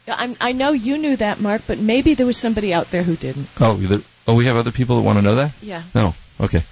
I'm, 0.08 0.36
I 0.42 0.52
know 0.52 0.72
you 0.72 0.98
knew 0.98 1.16
that, 1.18 1.40
Mark, 1.40 1.62
but 1.68 1.78
maybe 1.78 2.16
there 2.16 2.26
was 2.26 2.38
somebody 2.38 2.74
out 2.74 2.90
there 2.92 3.04
who 3.04 3.16
didn't. 3.16 3.48
Oh, 3.60 3.76
there, 3.76 4.00
oh, 4.28 4.36
we 4.36 4.46
have 4.46 4.56
other 4.58 4.72
people 4.72 4.98
that 4.98 5.04
want 5.04 5.20
to 5.20 5.22
know 5.22 5.36
that. 5.36 5.52
Yeah. 5.62 5.84
No, 5.94 6.16
okay. 6.40 6.64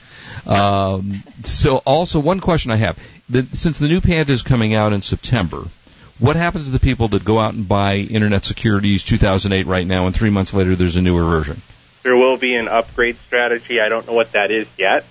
Um, 0.47 1.23
so, 1.43 1.77
also 1.77 2.19
one 2.19 2.39
question 2.39 2.71
I 2.71 2.77
have: 2.77 2.97
the, 3.29 3.43
since 3.53 3.77
the 3.77 3.87
new 3.87 4.01
Panda 4.01 4.31
is 4.33 4.41
coming 4.41 4.73
out 4.73 4.93
in 4.93 5.01
September, 5.01 5.63
what 6.19 6.35
happens 6.35 6.65
to 6.65 6.71
the 6.71 6.79
people 6.79 7.07
that 7.09 7.23
go 7.23 7.39
out 7.39 7.53
and 7.53 7.67
buy 7.67 7.95
Internet 7.95 8.45
Securities 8.45 9.03
2008 9.03 9.65
right 9.65 9.87
now, 9.87 10.05
and 10.05 10.15
three 10.15 10.29
months 10.29 10.53
later 10.53 10.75
there's 10.75 10.95
a 10.95 11.01
newer 11.01 11.23
version? 11.23 11.61
There 12.03 12.15
will 12.15 12.37
be 12.37 12.55
an 12.55 12.67
upgrade 12.67 13.17
strategy. 13.17 13.79
I 13.79 13.89
don't 13.89 14.05
know 14.05 14.13
what 14.13 14.33
that 14.33 14.51
is 14.51 14.67
yet, 14.77 15.05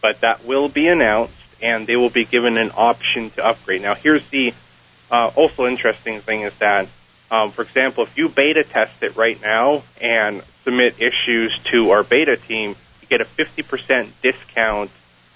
but 0.00 0.20
that 0.20 0.44
will 0.44 0.68
be 0.68 0.88
announced, 0.88 1.34
and 1.62 1.86
they 1.86 1.96
will 1.96 2.10
be 2.10 2.24
given 2.24 2.56
an 2.56 2.70
option 2.76 3.30
to 3.30 3.46
upgrade. 3.46 3.82
Now, 3.82 3.94
here's 3.94 4.26
the 4.28 4.52
uh, 5.10 5.30
also 5.34 5.66
interesting 5.66 6.20
thing 6.20 6.42
is 6.42 6.56
that, 6.58 6.88
um, 7.30 7.50
for 7.50 7.62
example, 7.62 8.04
if 8.04 8.16
you 8.16 8.28
beta 8.28 8.64
test 8.64 9.02
it 9.02 9.16
right 9.16 9.40
now 9.40 9.82
and 10.00 10.42
submit 10.64 11.00
issues 11.00 11.58
to 11.70 11.90
our 11.90 12.02
beta 12.02 12.36
team, 12.36 12.76
you 13.00 13.08
get 13.08 13.20
a 13.20 13.24
50% 13.24 14.08
discount 14.22 14.90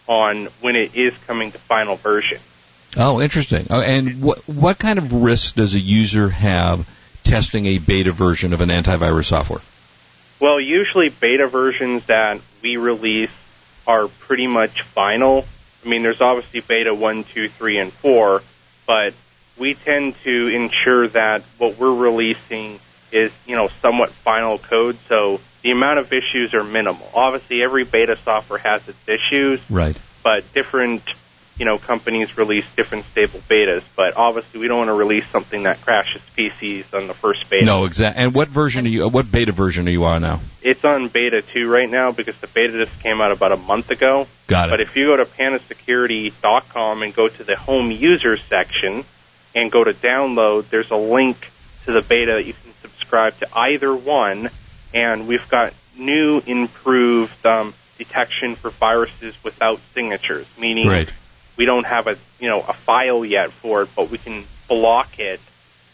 on 0.07 0.47
when 0.61 0.77
it 0.77 0.95
is 0.95 1.17
coming 1.27 1.53
to 1.53 1.59
final 1.59 1.97
version. 1.97 2.39
Oh, 2.97 3.21
interesting. 3.21 3.67
Oh, 3.71 3.81
and 3.81 4.21
what 4.21 4.39
what 4.49 4.79
kind 4.79 4.99
of 4.99 5.13
risk 5.13 5.55
does 5.55 5.75
a 5.75 5.79
user 5.79 6.29
have 6.29 6.89
testing 7.23 7.67
a 7.67 7.79
beta 7.79 8.13
version 8.13 8.53
of 8.53 8.61
an 8.61 8.69
antivirus 8.71 9.27
software? 9.27 9.61
Well, 10.41 10.59
usually 10.59 11.11
beta 11.11 11.47
versions 11.47 12.07
that 12.07 12.41
we 12.63 12.77
release 12.77 13.31
are 13.87 14.09
pretty 14.09 14.47
much 14.47 14.83
final. 14.83 15.47
I 15.85 15.89
mean, 15.89 16.03
there's 16.03 16.21
obviously 16.21 16.61
beta 16.61 16.95
1, 16.95 17.25
2, 17.25 17.49
3, 17.49 17.79
and 17.79 17.93
4, 17.93 18.43
but 18.87 19.15
we 19.59 19.75
tend 19.75 20.15
to 20.25 20.49
ensure 20.49 21.09
that 21.09 21.43
what 21.59 21.79
we're 21.79 21.95
releasing 21.95 22.79
is, 23.13 23.33
you 23.47 23.57
know, 23.57 23.69
somewhat 23.83 24.11
final 24.11 24.59
code, 24.59 24.97
so 25.09 25.41
the 25.63 25.71
amount 25.71 25.99
of 25.99 26.13
issues 26.13 26.55
are 26.55 26.65
minimal. 26.65 27.09
Obviously, 27.15 27.63
every 27.63 27.85
beta 27.85 28.17
software 28.17 28.59
has 28.59 28.87
its 28.89 29.09
issues, 29.09 29.61
Right. 29.71 29.97
but 30.23 30.51
different, 30.55 31.03
you 31.61 31.67
know, 31.67 31.77
companies 31.77 32.39
release 32.39 32.65
different 32.75 33.05
stable 33.05 33.39
betas. 33.41 33.83
But 33.95 34.17
obviously, 34.17 34.61
we 34.61 34.67
don't 34.67 34.79
want 34.79 34.89
to 34.89 34.95
release 34.95 35.27
something 35.27 35.65
that 35.65 35.79
crashes 35.83 36.23
PCs 36.35 36.95
on 36.95 37.07
the 37.07 37.13
first 37.13 37.51
beta. 37.51 37.67
No, 37.67 37.85
exactly. 37.85 38.25
And 38.25 38.35
what 38.35 38.49
version 38.49 38.87
are 38.87 38.89
you? 38.89 39.07
What 39.09 39.31
beta 39.31 39.53
version 39.53 39.87
are 39.87 39.91
you 39.91 40.07
on 40.07 40.23
now? 40.23 40.41
It's 40.63 40.83
on 40.87 41.09
beta 41.09 41.43
2 41.43 41.71
right 41.71 41.89
now 41.89 42.13
because 42.13 42.39
the 42.39 42.47
beta 42.47 42.83
just 42.87 42.99
came 43.01 43.21
out 43.21 43.31
about 43.31 43.53
a 43.53 43.59
month 43.59 43.91
ago. 43.91 44.27
Got 44.47 44.71
it. 44.71 44.73
But 44.73 44.81
if 44.81 44.97
you 44.97 45.05
go 45.09 45.17
to 45.19 45.27
pandasecurity.com 45.27 47.03
and 47.03 47.15
go 47.15 47.29
to 47.29 47.45
the 47.45 47.57
home 47.57 47.91
users 47.91 48.43
section 48.43 49.05
and 49.55 49.71
go 49.71 49.85
to 49.85 49.93
download, 49.93 50.71
there's 50.71 50.91
a 50.91 50.97
link 50.97 51.51
to 51.85 51.93
the 51.93 52.01
beta 52.01 52.33
that 52.33 52.47
you 52.47 52.55
can 52.55 52.73
subscribe 52.81 53.39
to 53.41 53.49
either 53.55 53.95
one. 53.95 54.49
And 54.95 55.29
we've 55.29 55.47
got 55.51 55.75
new 55.95 56.43
improved 56.47 57.45
um, 57.45 57.75
detection 57.99 58.55
for 58.55 58.71
viruses 58.71 59.37
without 59.45 59.79
signatures, 59.93 60.47
meaning 60.59 60.89
Right. 60.89 61.13
We 61.61 61.67
don't 61.67 61.85
have 61.85 62.07
a 62.07 62.17
you 62.41 62.49
know 62.49 62.61
a 62.63 62.73
file 62.73 63.23
yet 63.23 63.53
for 63.53 63.83
it, 63.83 63.91
but 63.95 64.11
we 64.11 64.17
can 64.17 64.45
block 64.67 65.19
it, 65.19 65.41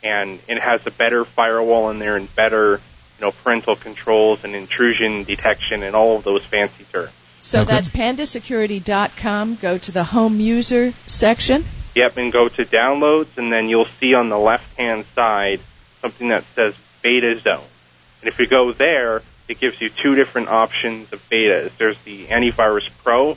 and 0.05 0.39
it 0.47 0.59
has 0.61 0.87
a 0.87 0.93
better 0.93 1.25
firewall 1.25 1.91
in 1.91 1.99
there 1.99 2.15
and 2.17 2.33
better 2.37 2.75
you 3.19 3.21
know 3.21 3.33
parental 3.33 3.75
controls 3.75 4.45
and 4.45 4.55
intrusion 4.55 5.25
detection 5.25 5.83
and 5.83 5.97
all 5.97 6.17
of 6.19 6.23
those 6.23 6.45
fancy 6.45 6.85
terms. 6.93 7.11
So 7.41 7.63
Okay. 7.63 7.73
that's 7.73 7.89
pandasecurity.com. 7.89 9.57
Go 9.57 9.77
to 9.79 9.93
the 9.93 10.05
home 10.05 10.39
user 10.39 10.93
section. 11.09 11.65
Yep, 11.97 12.17
and 12.17 12.33
go 12.33 12.49
to 12.49 12.65
downloads, 12.65 13.37
and 13.37 13.51
then 13.51 13.69
you'll 13.69 13.87
see 13.87 14.15
on 14.15 14.29
the 14.29 14.39
left 14.39 14.77
hand 14.79 15.05
side 15.17 15.59
something 16.01 16.29
that 16.29 16.45
says 16.55 16.77
Beta 17.03 17.41
Zone. 17.41 17.65
And 18.23 18.29
if 18.29 18.39
you 18.39 18.47
go 18.47 18.73
there, 18.73 19.23
it 19.49 19.59
gives 19.59 19.81
you 19.81 19.89
two 19.89 20.15
different 20.15 20.49
options 20.49 21.13
of 21.13 21.29
betas. 21.29 21.77
There's 21.77 21.99
the 22.03 22.27
Antivirus 22.27 22.89
Pro, 23.03 23.37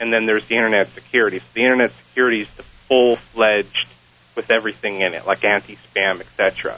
and 0.00 0.12
then 0.12 0.26
there's 0.26 0.46
the 0.46 0.56
Internet 0.56 0.88
Security. 0.88 1.38
So 1.38 1.44
the 1.54 1.62
Internet 1.62 1.92
Security 1.92 2.40
is 2.40 2.50
the 2.54 2.62
full 2.62 3.16
fledged 3.16 3.86
with 4.34 4.50
everything 4.50 5.00
in 5.02 5.14
it, 5.14 5.26
like 5.26 5.44
anti-spam, 5.44 6.20
etc. 6.20 6.76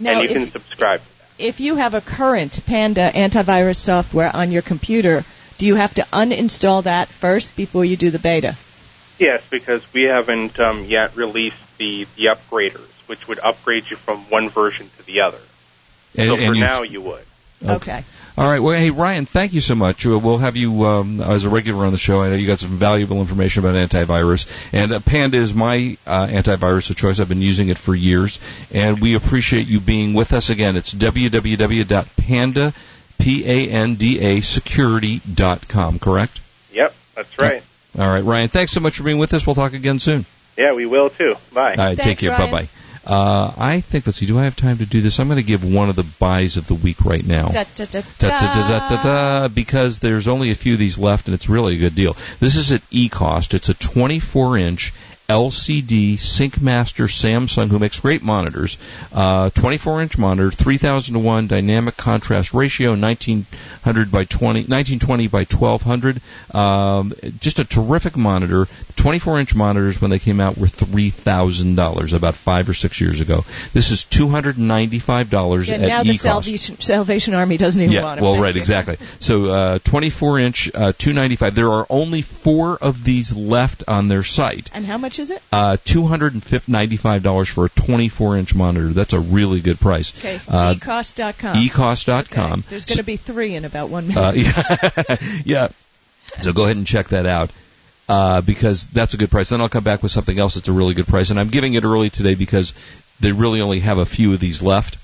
Now, 0.00 0.12
and 0.12 0.22
you 0.22 0.28
if, 0.28 0.32
can 0.32 0.50
subscribe 0.50 1.00
to 1.00 1.18
that. 1.18 1.28
if 1.38 1.60
you 1.60 1.76
have 1.76 1.94
a 1.94 2.00
current 2.00 2.60
Panda 2.66 3.10
antivirus 3.14 3.76
software 3.76 4.34
on 4.34 4.50
your 4.50 4.62
computer, 4.62 5.24
do 5.58 5.66
you 5.66 5.76
have 5.76 5.94
to 5.94 6.02
uninstall 6.12 6.82
that 6.82 7.08
first 7.08 7.56
before 7.56 7.84
you 7.84 7.96
do 7.96 8.10
the 8.10 8.18
beta? 8.18 8.56
Yes, 9.18 9.46
because 9.48 9.80
we 9.92 10.02
haven't 10.04 10.58
um, 10.58 10.84
yet 10.84 11.14
released 11.16 11.78
the 11.78 12.06
the 12.16 12.24
upgraders, 12.34 12.90
which 13.06 13.28
would 13.28 13.38
upgrade 13.38 13.88
you 13.88 13.96
from 13.96 14.28
one 14.28 14.48
version 14.48 14.90
to 14.98 15.06
the 15.06 15.20
other. 15.20 15.38
And, 16.16 16.28
so 16.28 16.36
for 16.36 16.42
and 16.42 16.56
you- 16.56 16.64
now, 16.64 16.82
you 16.82 17.00
would. 17.02 17.24
Okay. 17.64 18.04
All 18.36 18.48
right. 18.48 18.58
Well, 18.58 18.76
hey 18.76 18.90
Ryan, 18.90 19.26
thank 19.26 19.52
you 19.52 19.60
so 19.60 19.76
much. 19.76 20.04
Uh, 20.06 20.18
We'll 20.18 20.38
have 20.38 20.56
you 20.56 20.86
um, 20.86 21.20
as 21.20 21.44
a 21.44 21.48
regular 21.48 21.86
on 21.86 21.92
the 21.92 21.98
show. 21.98 22.20
I 22.20 22.30
know 22.30 22.34
you 22.34 22.48
got 22.48 22.58
some 22.58 22.70
valuable 22.76 23.20
information 23.20 23.64
about 23.64 23.76
antivirus, 23.76 24.48
and 24.72 24.92
uh, 24.92 24.98
Panda 25.00 25.36
is 25.38 25.54
my 25.54 25.96
uh, 26.04 26.26
antivirus 26.26 26.90
of 26.90 26.96
choice. 26.96 27.20
I've 27.20 27.28
been 27.28 27.40
using 27.42 27.68
it 27.68 27.78
for 27.78 27.94
years, 27.94 28.40
and 28.72 29.00
we 29.00 29.14
appreciate 29.14 29.68
you 29.68 29.78
being 29.78 30.14
with 30.14 30.32
us 30.32 30.50
again. 30.50 30.74
It's 30.76 30.92
www.panda 30.92 32.74
p 33.18 33.44
a 33.48 33.68
n 33.70 33.94
d 33.94 34.18
a 34.20 34.40
security.com. 34.40 36.00
Correct? 36.00 36.40
Yep, 36.72 36.94
that's 37.14 37.38
right. 37.38 37.62
All 37.96 38.08
right, 38.08 38.24
Ryan. 38.24 38.48
Thanks 38.48 38.72
so 38.72 38.80
much 38.80 38.96
for 38.96 39.04
being 39.04 39.18
with 39.18 39.32
us. 39.32 39.46
We'll 39.46 39.54
talk 39.54 39.74
again 39.74 40.00
soon. 40.00 40.26
Yeah, 40.56 40.72
we 40.74 40.86
will 40.86 41.10
too. 41.10 41.36
Bye. 41.52 41.74
All 41.76 41.84
right, 41.84 41.98
take 41.98 42.18
care. 42.18 42.36
Bye 42.36 42.50
bye. 42.50 42.68
Uh, 43.06 43.52
I 43.56 43.80
think. 43.80 44.06
Let's 44.06 44.18
see. 44.18 44.26
Do 44.26 44.38
I 44.38 44.44
have 44.44 44.56
time 44.56 44.78
to 44.78 44.86
do 44.86 45.00
this? 45.00 45.20
I'm 45.20 45.28
going 45.28 45.40
to 45.40 45.46
give 45.46 45.64
one 45.64 45.88
of 45.88 45.96
the 45.96 46.06
buys 46.18 46.56
of 46.56 46.66
the 46.66 46.74
week 46.74 47.04
right 47.04 47.24
now. 47.24 47.48
Da, 47.48 47.64
da, 47.74 47.84
da, 47.84 48.00
Da, 48.18 49.48
because 49.48 49.98
there's 49.98 50.28
only 50.28 50.50
a 50.50 50.54
few 50.54 50.74
of 50.74 50.78
these 50.78 50.98
left, 50.98 51.26
and 51.26 51.34
it's 51.34 51.48
really 51.48 51.76
a 51.76 51.78
good 51.78 51.94
deal. 51.94 52.16
This 52.40 52.56
is 52.56 52.72
at 52.72 52.80
eCost. 52.90 53.54
It's 53.54 53.68
a 53.68 53.74
24-inch 53.74 54.92
LCD 55.28 56.14
SyncMaster 56.14 57.08
Samsung, 57.08 57.68
who 57.68 57.78
makes 57.78 58.00
great 58.00 58.22
monitors. 58.22 58.76
Uh, 59.12 59.48
24-inch 59.50 60.18
monitor, 60.18 60.50
3,000 60.50 61.14
to 61.14 61.18
1 61.18 61.46
dynamic 61.46 61.96
contrast 61.96 62.52
ratio, 62.52 62.90
1900 62.90 64.10
by 64.12 64.24
20, 64.24 64.60
1920 64.60 65.28
by 65.28 65.38
1200. 65.44 66.20
Um, 66.54 67.14
just 67.40 67.58
a 67.58 67.64
terrific 67.64 68.16
monitor. 68.16 68.66
24-inch 68.96 69.54
monitors, 69.54 70.00
when 70.00 70.10
they 70.10 70.18
came 70.18 70.40
out, 70.40 70.58
were 70.58 70.66
$3,000 70.66 72.12
about 72.14 72.34
five 72.34 72.68
or 72.68 72.74
six 72.74 73.00
years 73.00 73.20
ago. 73.20 73.44
This 73.72 73.90
is 73.90 74.04
$295 74.04 75.66
Yeah, 75.66 75.74
at 75.74 75.80
now 75.80 76.02
the. 76.02 76.12
Salvation, 76.14 76.80
Salvation 76.80 77.34
Army 77.34 77.56
doesn't 77.56 77.80
even 77.82 77.92
Yeah, 77.92 78.02
want 78.02 78.20
it. 78.20 78.22
well, 78.22 78.38
right, 78.40 78.54
you. 78.54 78.60
exactly. 78.60 78.96
So, 79.20 79.46
uh, 79.46 79.78
24 79.84 80.38
inch, 80.40 80.68
uh, 80.74 80.92
295. 80.96 81.54
There 81.54 81.70
are 81.72 81.86
only 81.90 82.22
four 82.22 82.76
of 82.76 83.04
these 83.04 83.34
left 83.34 83.84
on 83.88 84.08
their 84.08 84.22
site. 84.22 84.70
And 84.74 84.86
how 84.86 84.96
much 84.98 85.13
is 85.18 85.30
it? 85.30 85.42
Uh, 85.52 85.76
$295 85.84 87.48
for 87.48 87.64
a 87.66 87.68
24 87.70 88.36
inch 88.38 88.54
monitor. 88.54 88.88
That's 88.88 89.12
a 89.12 89.20
really 89.20 89.60
good 89.60 89.78
price. 89.80 90.16
Okay, 90.18 90.40
Uh, 90.48 90.74
ecost.com. 90.74 91.56
ecost.com. 91.56 92.52
Okay. 92.52 92.62
There's 92.70 92.84
going 92.86 92.98
to 92.98 93.04
be 93.04 93.16
three 93.16 93.54
in 93.54 93.64
about 93.64 93.88
one 93.88 94.08
minute. 94.08 94.20
Uh, 94.20 94.32
yeah, 94.34 95.16
yeah. 95.44 95.68
So 96.42 96.52
go 96.52 96.64
ahead 96.64 96.76
and 96.76 96.86
check 96.86 97.08
that 97.08 97.26
out 97.26 97.50
uh, 98.08 98.40
because 98.40 98.86
that's 98.88 99.14
a 99.14 99.16
good 99.16 99.30
price. 99.30 99.50
Then 99.50 99.60
I'll 99.60 99.68
come 99.68 99.84
back 99.84 100.02
with 100.02 100.12
something 100.12 100.38
else 100.38 100.54
that's 100.54 100.68
a 100.68 100.72
really 100.72 100.94
good 100.94 101.06
price, 101.06 101.30
and 101.30 101.38
I'm 101.38 101.48
giving 101.48 101.74
it 101.74 101.84
early 101.84 102.10
today 102.10 102.34
because 102.34 102.74
they 103.20 103.32
really 103.32 103.60
only 103.60 103.80
have 103.80 103.98
a 103.98 104.06
few 104.06 104.32
of 104.34 104.40
these 104.40 104.62
left, 104.62 104.98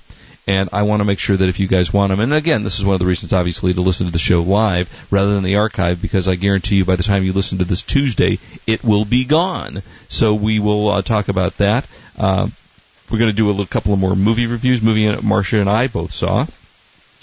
and 0.47 0.69
I 0.73 0.83
want 0.83 1.01
to 1.01 1.05
make 1.05 1.19
sure 1.19 1.37
that 1.37 1.49
if 1.49 1.59
you 1.59 1.67
guys 1.67 1.93
want 1.93 2.09
them, 2.09 2.19
and 2.19 2.33
again, 2.33 2.63
this 2.63 2.79
is 2.79 2.85
one 2.85 2.93
of 2.93 2.99
the 2.99 3.05
reasons, 3.05 3.33
obviously, 3.33 3.73
to 3.73 3.81
listen 3.81 4.07
to 4.07 4.11
the 4.11 4.17
show 4.17 4.41
live 4.41 4.89
rather 5.11 5.33
than 5.33 5.43
the 5.43 5.57
archive 5.57 6.01
because 6.01 6.27
I 6.27 6.35
guarantee 6.35 6.77
you 6.77 6.85
by 6.85 6.95
the 6.95 7.03
time 7.03 7.23
you 7.23 7.33
listen 7.33 7.59
to 7.59 7.65
this 7.65 7.81
Tuesday, 7.81 8.39
it 8.65 8.83
will 8.83 9.05
be 9.05 9.23
gone. 9.25 9.83
So 10.09 10.33
we 10.33 10.59
will 10.59 10.89
uh, 10.89 11.01
talk 11.03 11.27
about 11.27 11.57
that. 11.57 11.85
Uh, 12.17 12.47
we're 13.09 13.19
going 13.19 13.29
to 13.31 13.35
do 13.35 13.47
a 13.47 13.51
little, 13.51 13.65
couple 13.65 13.93
of 13.93 13.99
more 13.99 14.15
movie 14.15 14.47
reviews. 14.47 14.81
Movie 14.81 15.07
that 15.07 15.19
Marsha 15.19 15.59
and 15.59 15.69
I 15.69 15.87
both 15.87 16.13
saw 16.13 16.47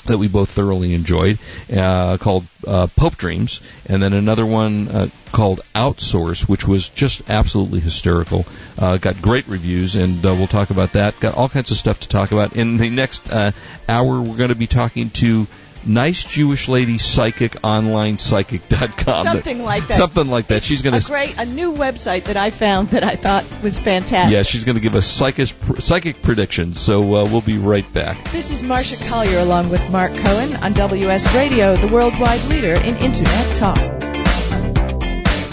that 0.06 0.18
we 0.18 0.28
both 0.28 0.50
thoroughly 0.50 0.94
enjoyed, 0.94 1.38
uh, 1.74 2.16
called 2.18 2.44
uh, 2.66 2.86
Pope 2.96 3.16
Dreams, 3.16 3.60
and 3.86 4.02
then 4.02 4.12
another 4.12 4.46
one 4.46 4.88
uh, 4.88 5.08
called 5.32 5.60
Outsource, 5.74 6.48
which 6.48 6.66
was 6.66 6.88
just 6.88 7.28
absolutely 7.28 7.80
hysterical. 7.80 8.46
Uh, 8.78 8.96
got 8.96 9.20
great 9.20 9.46
reviews, 9.48 9.96
and 9.96 10.24
uh, 10.24 10.34
we'll 10.34 10.46
talk 10.46 10.70
about 10.70 10.92
that. 10.92 11.18
Got 11.20 11.36
all 11.36 11.48
kinds 11.48 11.70
of 11.70 11.76
stuff 11.76 12.00
to 12.00 12.08
talk 12.08 12.32
about. 12.32 12.56
In 12.56 12.76
the 12.76 12.90
next 12.90 13.30
uh, 13.30 13.52
hour, 13.88 14.20
we're 14.20 14.36
going 14.36 14.48
to 14.48 14.54
be 14.54 14.66
talking 14.66 15.10
to 15.10 15.46
nice 15.86 16.24
Jewish 16.24 16.68
lady 16.68 16.98
psychic 16.98 17.56
online 17.64 18.18
psychic.com. 18.18 19.24
Something 19.24 19.62
like 19.62 19.86
that. 19.88 19.94
Something 19.94 20.28
like 20.28 20.48
that. 20.48 20.62
She's 20.62 20.82
going 20.82 21.00
to 21.00 21.06
great, 21.06 21.38
a 21.38 21.44
new 21.44 21.72
website 21.74 22.24
that 22.24 22.36
I 22.36 22.50
found 22.50 22.88
that 22.90 23.04
I 23.04 23.16
thought 23.16 23.44
was 23.62 23.78
fantastic. 23.78 24.34
yeah, 24.36 24.42
she's 24.42 24.64
going 24.64 24.76
to 24.76 24.82
give 24.82 24.94
us 24.94 25.06
psychic 25.06 25.48
psychic 25.78 26.22
predictions. 26.22 26.80
So 26.80 27.02
uh, 27.02 27.24
we'll 27.24 27.40
be 27.40 27.58
right 27.58 27.90
back. 27.92 28.22
This 28.30 28.50
is 28.50 28.62
Marsha 28.62 29.08
Collier 29.08 29.38
along 29.38 29.70
with 29.70 29.90
Mark 29.90 30.12
Cohen 30.16 30.56
on 30.56 30.72
WS 30.72 31.34
Radio, 31.34 31.74
the 31.76 31.88
worldwide 31.88 32.44
leader 32.44 32.74
in 32.74 32.96
Internet 32.96 33.56
talk. 33.56 33.98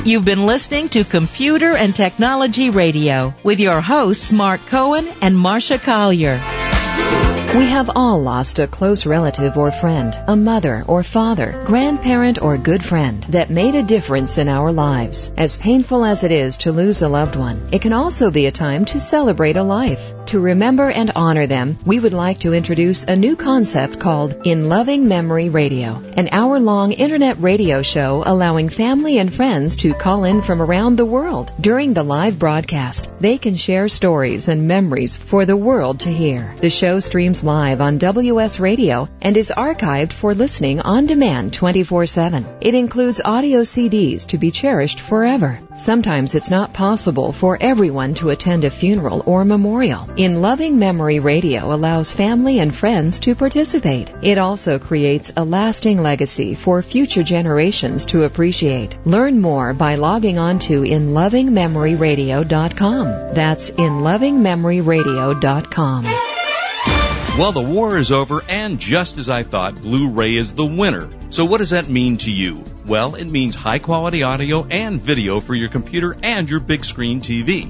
You've 0.05 0.25
been 0.25 0.45
listening 0.45 0.89
to 0.89 1.03
Computer 1.03 1.75
and 1.75 1.95
Technology 1.95 2.69
Radio 2.69 3.33
with 3.41 3.59
your 3.59 3.81
hosts 3.81 4.31
Mark 4.31 4.61
Cohen 4.67 5.07
and 5.21 5.35
Marsha 5.35 5.81
Collier. 5.81 6.39
We 7.55 7.67
have 7.67 7.91
all 7.95 8.21
lost 8.21 8.59
a 8.59 8.67
close 8.67 9.05
relative 9.05 9.57
or 9.57 9.71
friend, 9.71 10.13
a 10.27 10.35
mother 10.35 10.83
or 10.87 11.03
father, 11.03 11.63
grandparent 11.65 12.41
or 12.41 12.57
good 12.57 12.83
friend 12.83 13.23
that 13.29 13.49
made 13.49 13.75
a 13.75 13.81
difference 13.81 14.37
in 14.37 14.49
our 14.49 14.73
lives. 14.73 15.31
As 15.37 15.55
painful 15.55 16.03
as 16.03 16.25
it 16.25 16.33
is 16.33 16.57
to 16.57 16.73
lose 16.73 17.01
a 17.01 17.07
loved 17.07 17.37
one, 17.37 17.69
it 17.71 17.81
can 17.81 17.93
also 17.93 18.29
be 18.29 18.47
a 18.47 18.51
time 18.51 18.83
to 18.85 18.99
celebrate 18.99 19.55
a 19.55 19.63
life. 19.63 20.11
To 20.27 20.39
remember 20.39 20.89
and 20.89 21.11
honor 21.15 21.45
them, 21.45 21.77
we 21.85 21.99
would 21.99 22.15
like 22.15 22.39
to 22.39 22.53
introduce 22.53 23.03
a 23.03 23.15
new 23.15 23.35
concept 23.35 23.99
called 23.99 24.35
In 24.43 24.69
Loving 24.69 25.07
Memory 25.07 25.49
Radio, 25.49 26.01
an 26.17 26.29
hour 26.31 26.59
long 26.59 26.93
internet 26.93 27.39
radio 27.39 27.83
show 27.83 28.23
allowing 28.25 28.69
family 28.69 29.19
and 29.19 29.31
friends 29.31 29.75
to 29.77 29.93
call 29.93 30.23
in 30.23 30.41
from 30.41 30.63
around 30.63 30.95
the 30.95 31.05
world. 31.05 31.51
During 31.61 31.93
the 31.93 32.01
live 32.01 32.39
broadcast, 32.39 33.11
they 33.19 33.37
can 33.37 33.55
share 33.55 33.87
stories 33.87 34.47
and 34.47 34.67
memories 34.67 35.15
for 35.15 35.45
the 35.45 35.55
world 35.55 35.99
to 36.01 36.09
hear. 36.09 36.55
The 36.59 36.71
show 36.71 36.99
streams 36.99 37.43
live 37.43 37.79
on 37.79 37.99
WS 37.99 38.59
Radio 38.59 39.07
and 39.21 39.37
is 39.37 39.53
archived 39.55 40.11
for 40.11 40.33
listening 40.33 40.81
on 40.81 41.05
demand 41.05 41.51
24-7. 41.51 42.45
It 42.61 42.73
includes 42.73 43.21
audio 43.23 43.61
CDs 43.61 44.25
to 44.29 44.39
be 44.39 44.49
cherished 44.49 45.01
forever. 45.01 45.59
Sometimes 45.77 46.33
it's 46.33 46.49
not 46.49 46.73
possible 46.73 47.31
for 47.31 47.59
everyone 47.61 48.15
to 48.15 48.31
attend 48.31 48.63
a 48.63 48.71
funeral 48.71 49.21
or 49.27 49.45
memorial. 49.45 50.09
In 50.17 50.41
Loving 50.41 50.79
Memory 50.79 51.19
Radio 51.19 51.73
allows 51.73 52.09
family 52.09 52.61
and 52.61 52.73
friends 52.73 53.19
to 53.19 53.35
participate. 53.35 54.13
It 54.21 54.37
also 54.37 54.79
creates 54.79 55.33
a 55.35 55.43
lasting 55.43 56.01
legacy 56.01 56.55
for 56.55 56.81
future 56.81 57.21
generations 57.21 58.05
to 58.05 58.23
appreciate. 58.23 58.97
Learn 59.05 59.41
more 59.41 59.73
by 59.73 59.95
logging 59.95 60.37
on 60.37 60.59
to 60.59 60.83
inlovingmemoryradio.com. 60.83 63.33
That's 63.33 63.71
inlovingmemoryradio.com. 63.71 66.05
Well, 67.37 67.51
the 67.51 67.61
war 67.61 67.97
is 67.97 68.13
over, 68.13 68.41
and 68.47 68.79
just 68.79 69.17
as 69.17 69.29
I 69.29 69.43
thought, 69.43 69.81
Blu 69.81 70.11
ray 70.11 70.37
is 70.37 70.53
the 70.53 70.65
winner. 70.65 71.09
So, 71.29 71.43
what 71.43 71.57
does 71.57 71.71
that 71.71 71.89
mean 71.89 72.15
to 72.19 72.31
you? 72.31 72.63
Well, 72.85 73.15
it 73.15 73.25
means 73.25 73.55
high 73.55 73.79
quality 73.79 74.23
audio 74.23 74.63
and 74.63 75.01
video 75.01 75.41
for 75.41 75.53
your 75.53 75.67
computer 75.67 76.15
and 76.23 76.49
your 76.49 76.61
big 76.61 76.85
screen 76.85 77.19
TV. 77.19 77.69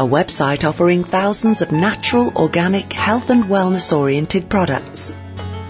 a 0.00 0.02
website 0.02 0.68
offering 0.68 1.04
thousands 1.04 1.62
of 1.62 1.70
natural, 1.70 2.32
organic, 2.34 2.92
health 2.92 3.30
and 3.30 3.44
wellness 3.44 3.96
oriented 3.96 4.48
products. 4.48 5.14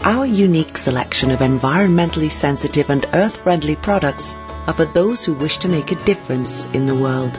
Our 0.02 0.24
unique 0.24 0.78
selection 0.78 1.30
of 1.30 1.40
environmentally 1.40 2.30
sensitive 2.30 2.90
and 2.90 3.04
earth-friendly 3.12 3.76
products 3.76 4.34
are 4.66 4.72
for 4.72 4.86
those 4.86 5.24
who 5.24 5.34
wish 5.34 5.58
to 5.58 5.68
make 5.68 5.92
a 5.92 6.04
difference 6.04 6.64
in 6.72 6.86
the 6.86 6.94
world 6.94 7.38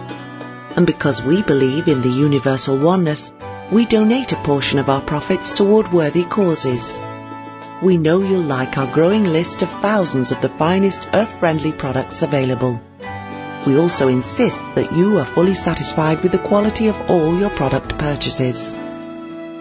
and 0.75 0.87
because 0.87 1.21
we 1.21 1.41
believe 1.41 1.87
in 1.87 2.01
the 2.01 2.09
universal 2.09 2.77
oneness, 2.77 3.31
we 3.71 3.85
donate 3.85 4.31
a 4.31 4.43
portion 4.43 4.79
of 4.79 4.89
our 4.89 5.01
profits 5.01 5.53
toward 5.53 5.91
worthy 5.91 6.23
causes. 6.23 6.99
We 7.81 7.97
know 7.97 8.21
you'll 8.21 8.41
like 8.41 8.77
our 8.77 8.91
growing 8.91 9.25
list 9.25 9.61
of 9.61 9.69
thousands 9.81 10.31
of 10.31 10.41
the 10.41 10.49
finest 10.49 11.09
earth-friendly 11.13 11.73
products 11.73 12.21
available. 12.21 12.81
We 13.65 13.77
also 13.77 14.07
insist 14.07 14.63
that 14.75 14.91
you 14.91 15.17
are 15.19 15.25
fully 15.25 15.55
satisfied 15.55 16.23
with 16.23 16.31
the 16.31 16.39
quality 16.39 16.87
of 16.87 16.99
all 17.09 17.37
your 17.37 17.51
product 17.51 17.97
purchases. 17.97 18.73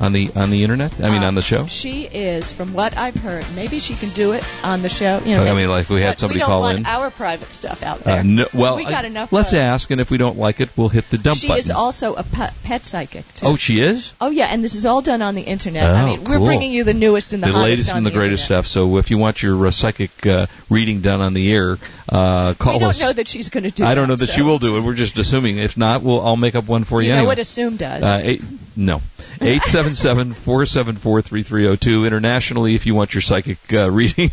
On 0.00 0.12
the 0.14 0.30
on 0.34 0.48
the 0.50 0.62
internet? 0.64 0.92
I 1.02 1.10
mean, 1.10 1.22
Uh, 1.22 1.26
on 1.26 1.34
the 1.34 1.42
show? 1.42 1.66
She 1.66 2.04
is, 2.04 2.50
from 2.52 2.72
what 2.72 2.96
I've 2.96 3.14
heard, 3.14 3.44
maybe 3.54 3.80
she 3.80 3.94
can 3.94 4.08
do 4.10 4.32
it 4.32 4.42
on 4.64 4.80
the 4.80 4.88
show. 4.88 5.20
You 5.26 5.36
know, 5.36 5.44
I 5.44 5.54
mean, 5.54 5.68
like 5.68 5.90
we 5.90 6.00
had 6.00 6.18
somebody 6.18 6.36
we 6.38 6.40
don't 6.40 6.48
call 6.48 6.60
want 6.62 6.78
in. 6.78 6.86
our 6.86 7.10
private 7.10 7.52
stuff 7.52 7.82
out 7.82 8.00
there. 8.00 8.20
Uh, 8.20 8.22
no, 8.22 8.46
well, 8.54 8.76
we 8.76 8.84
got 8.84 9.04
I- 9.04 9.08
enough. 9.08 9.30
let's 9.30 9.52
uh, 9.52 9.58
ask, 9.58 9.90
and 9.90 10.00
if 10.00 10.10
we 10.10 10.16
don't 10.16 10.38
like 10.38 10.60
it, 10.62 10.70
we'll 10.74 10.88
hit 10.88 11.10
the 11.10 11.18
dump 11.18 11.36
She 11.36 11.48
button. 11.48 11.58
is 11.58 11.70
also 11.70 12.14
a 12.14 12.22
pet, 12.22 12.54
pet 12.64 12.86
psychic 12.86 13.26
too. 13.34 13.46
oh, 13.46 13.56
she 13.56 13.80
is? 13.82 14.14
Oh 14.22 14.30
yeah, 14.30 14.46
and 14.46 14.64
this 14.64 14.74
is 14.74 14.86
all 14.86 15.02
done 15.02 15.20
on 15.20 15.34
the 15.34 15.42
internet. 15.42 15.84
I 15.84 16.02
Oh, 16.02 16.06
mean, 16.16 16.24
we're 16.24 16.38
bringing 16.38 16.72
you 16.72 16.84
the 16.84 16.94
newest 16.94 17.34
and 17.34 17.42
the, 17.42 17.48
the 17.52 17.58
latest 17.58 17.92
and 17.92 18.06
the, 18.06 18.10
greatest 18.10 18.44
internet. 18.44 18.64
stuff. 18.64 18.66
So 18.68 18.96
if 18.96 19.10
you 19.10 19.18
want 19.18 19.42
your 19.42 19.66
uh, 19.66 19.70
psychic 19.70 20.26
uh, 20.26 20.46
reading 20.70 21.02
done 21.02 21.20
on 21.20 21.34
the 21.34 21.52
air, 21.52 21.76
uh, 22.10 22.54
call 22.54 22.74
We 22.74 22.78
don't 22.80 22.88
us. 22.90 23.00
know 23.00 23.12
that 23.12 23.28
she's 23.28 23.48
going 23.50 23.62
to 23.64 23.70
do. 23.70 23.84
I 23.84 23.94
don't 23.94 24.08
know 24.08 24.16
that 24.16 24.26
so. 24.26 24.32
she 24.34 24.42
will 24.42 24.58
do 24.58 24.76
it. 24.76 24.80
We're 24.82 24.94
just 24.94 25.16
assuming. 25.18 25.58
If 25.58 25.76
not, 25.76 26.02
we'll 26.02 26.20
I'll 26.20 26.36
make 26.36 26.54
up 26.56 26.66
one 26.66 26.82
for 26.84 27.00
you, 27.00 27.06
You 27.08 27.12
know 27.12 27.18
anyway. 27.20 27.30
what 27.32 27.38
assume 27.38 27.76
does. 27.76 28.02
Uh, 28.04 28.20
eight, 28.22 28.42
no. 28.76 29.00
877-474-3302. 29.40 32.06
Internationally, 32.06 32.74
if 32.74 32.86
you 32.86 32.94
want 32.94 33.14
your 33.14 33.20
psychic 33.20 33.58
uh, 33.72 33.90
reading, 33.90 34.30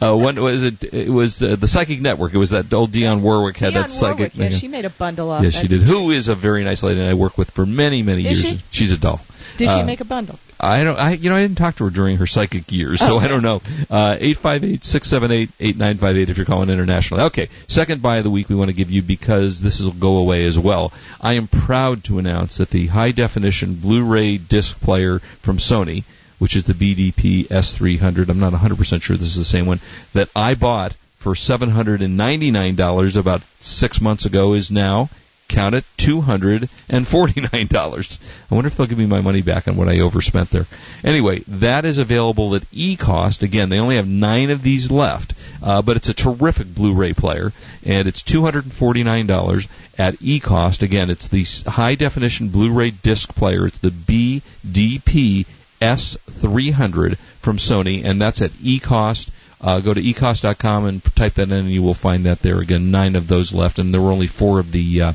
uh, 0.00 0.14
one 0.16 0.40
was 0.40 0.64
it? 0.64 0.82
It 0.84 1.08
was 1.10 1.42
uh, 1.42 1.56
the 1.56 1.68
Psychic 1.68 2.00
Network. 2.00 2.34
It 2.34 2.38
was 2.38 2.50
that 2.50 2.72
old 2.72 2.90
Dionne 2.92 3.22
Warwick 3.22 3.56
had 3.58 3.72
Dionne 3.72 3.82
that 3.82 3.90
psychic. 3.90 4.18
Warwick, 4.36 4.36
yeah, 4.36 4.48
she 4.50 4.68
made 4.68 4.84
a 4.84 4.90
bundle 4.90 5.30
off. 5.30 5.42
Yeah, 5.44 5.50
she 5.50 5.68
did. 5.68 5.82
Who 5.82 6.10
is 6.10 6.28
a 6.28 6.34
very 6.34 6.64
nice 6.64 6.82
lady, 6.82 7.00
and 7.00 7.08
I 7.08 7.14
work 7.14 7.38
with 7.38 7.50
for 7.50 7.66
many, 7.66 8.02
many 8.02 8.26
Is 8.26 8.42
years. 8.44 8.58
she? 8.58 8.62
She's 8.70 8.92
a 8.92 8.98
doll. 8.98 9.20
Did 9.56 9.70
she 9.70 9.80
Uh, 9.80 9.84
make 9.84 10.00
a 10.00 10.04
bundle? 10.04 10.38
I 10.60 10.82
don't. 10.84 10.98
I 10.98 11.12
you 11.12 11.30
know 11.30 11.36
I 11.36 11.42
didn't 11.42 11.58
talk 11.58 11.76
to 11.76 11.84
her 11.84 11.90
during 11.90 12.16
her 12.16 12.26
psychic 12.26 12.70
years, 12.72 13.00
so 13.00 13.16
Okay. 13.16 13.24
I 13.24 13.28
don't 13.28 13.42
know. 13.42 13.62
Uh, 13.88 14.16
Eight 14.18 14.36
five 14.38 14.64
eight 14.64 14.84
six 14.84 15.08
seven 15.08 15.30
eight 15.30 15.50
eight 15.60 15.76
nine 15.76 15.98
five 15.98 16.16
eight. 16.16 16.30
If 16.30 16.36
you're 16.36 16.46
calling 16.46 16.68
internationally. 16.70 17.24
Okay. 17.24 17.48
Second 17.68 18.02
buy 18.02 18.16
of 18.18 18.24
the 18.24 18.30
week 18.30 18.48
we 18.48 18.54
want 18.56 18.68
to 18.68 18.74
give 18.76 18.90
you 18.90 19.02
because 19.02 19.60
this 19.60 19.80
will 19.80 19.92
go 19.92 20.16
away 20.18 20.44
as 20.46 20.58
well. 20.58 20.92
I 21.20 21.34
am 21.34 21.46
proud 21.46 22.04
to 22.04 22.18
announce 22.18 22.56
that 22.58 22.70
the 22.70 22.86
high 22.88 23.12
definition 23.12 23.74
Blu-ray 23.74 24.38
disc 24.38 24.80
player 24.80 25.20
from 25.42 25.58
Sony, 25.58 26.02
which 26.38 26.56
is 26.56 26.64
the 26.64 26.72
BDP 26.74 27.46
S300. 27.46 28.28
I'm 28.28 28.40
not 28.40 28.52
100 28.52 28.76
percent 28.78 29.02
sure 29.02 29.16
this 29.16 29.28
is 29.28 29.36
the 29.36 29.44
same 29.44 29.66
one 29.66 29.80
that 30.14 30.28
I 30.34 30.54
bought 30.54 30.94
for 31.16 31.34
seven 31.34 31.68
hundred 31.70 32.02
and 32.02 32.16
ninety 32.16 32.50
nine 32.50 32.74
dollars 32.76 33.16
about 33.16 33.42
six 33.60 34.00
months 34.00 34.24
ago 34.24 34.54
is 34.54 34.70
now 34.70 35.08
count 35.48 35.74
it, 35.74 35.84
two 35.96 36.20
hundred 36.20 36.68
and 36.88 37.06
forty-nine 37.06 37.66
dollars. 37.66 38.18
I 38.50 38.54
wonder 38.54 38.68
if 38.68 38.76
they'll 38.76 38.86
give 38.86 38.98
me 38.98 39.06
my 39.06 39.20
money 39.20 39.42
back 39.42 39.66
on 39.66 39.76
what 39.76 39.88
I 39.88 40.00
overspent 40.00 40.50
there. 40.50 40.66
Anyway, 41.02 41.40
that 41.48 41.84
is 41.84 41.98
available 41.98 42.54
at 42.54 42.64
e-cost. 42.72 43.42
Again, 43.42 43.68
they 43.68 43.78
only 43.78 43.96
have 43.96 44.06
nine 44.08 44.50
of 44.50 44.62
these 44.62 44.90
left, 44.90 45.34
uh, 45.62 45.82
but 45.82 45.96
it's 45.96 46.08
a 46.08 46.14
terrific 46.14 46.74
Blu-ray 46.74 47.14
player, 47.14 47.52
and 47.84 48.06
it's 48.06 48.22
two 48.22 48.42
hundred 48.44 48.64
and 48.64 48.72
forty-nine 48.72 49.26
dollars 49.26 49.66
at 49.98 50.16
e-cost. 50.20 50.82
Again, 50.82 51.10
it's 51.10 51.28
the 51.28 51.44
high-definition 51.68 52.48
Blu-ray 52.48 52.90
disc 52.90 53.34
player. 53.34 53.66
It's 53.66 53.78
the 53.78 53.90
BDP 53.90 55.46
S300 55.80 57.16
from 57.40 57.56
Sony, 57.56 58.04
and 58.04 58.20
that's 58.20 58.42
at 58.42 58.50
eCost. 58.52 59.30
Uh, 59.60 59.80
go 59.80 59.92
to 59.92 60.00
ecost.com 60.00 60.86
and 60.86 61.04
type 61.16 61.34
that 61.34 61.48
in, 61.48 61.52
and 61.52 61.70
you 61.70 61.82
will 61.82 61.94
find 61.94 62.26
that 62.26 62.40
there. 62.40 62.60
Again, 62.60 62.90
nine 62.90 63.16
of 63.16 63.26
those 63.26 63.52
left, 63.52 63.78
and 63.78 63.92
there 63.92 64.00
were 64.00 64.12
only 64.12 64.28
four 64.28 64.60
of 64.60 64.70
the 64.70 65.02
uh, 65.02 65.12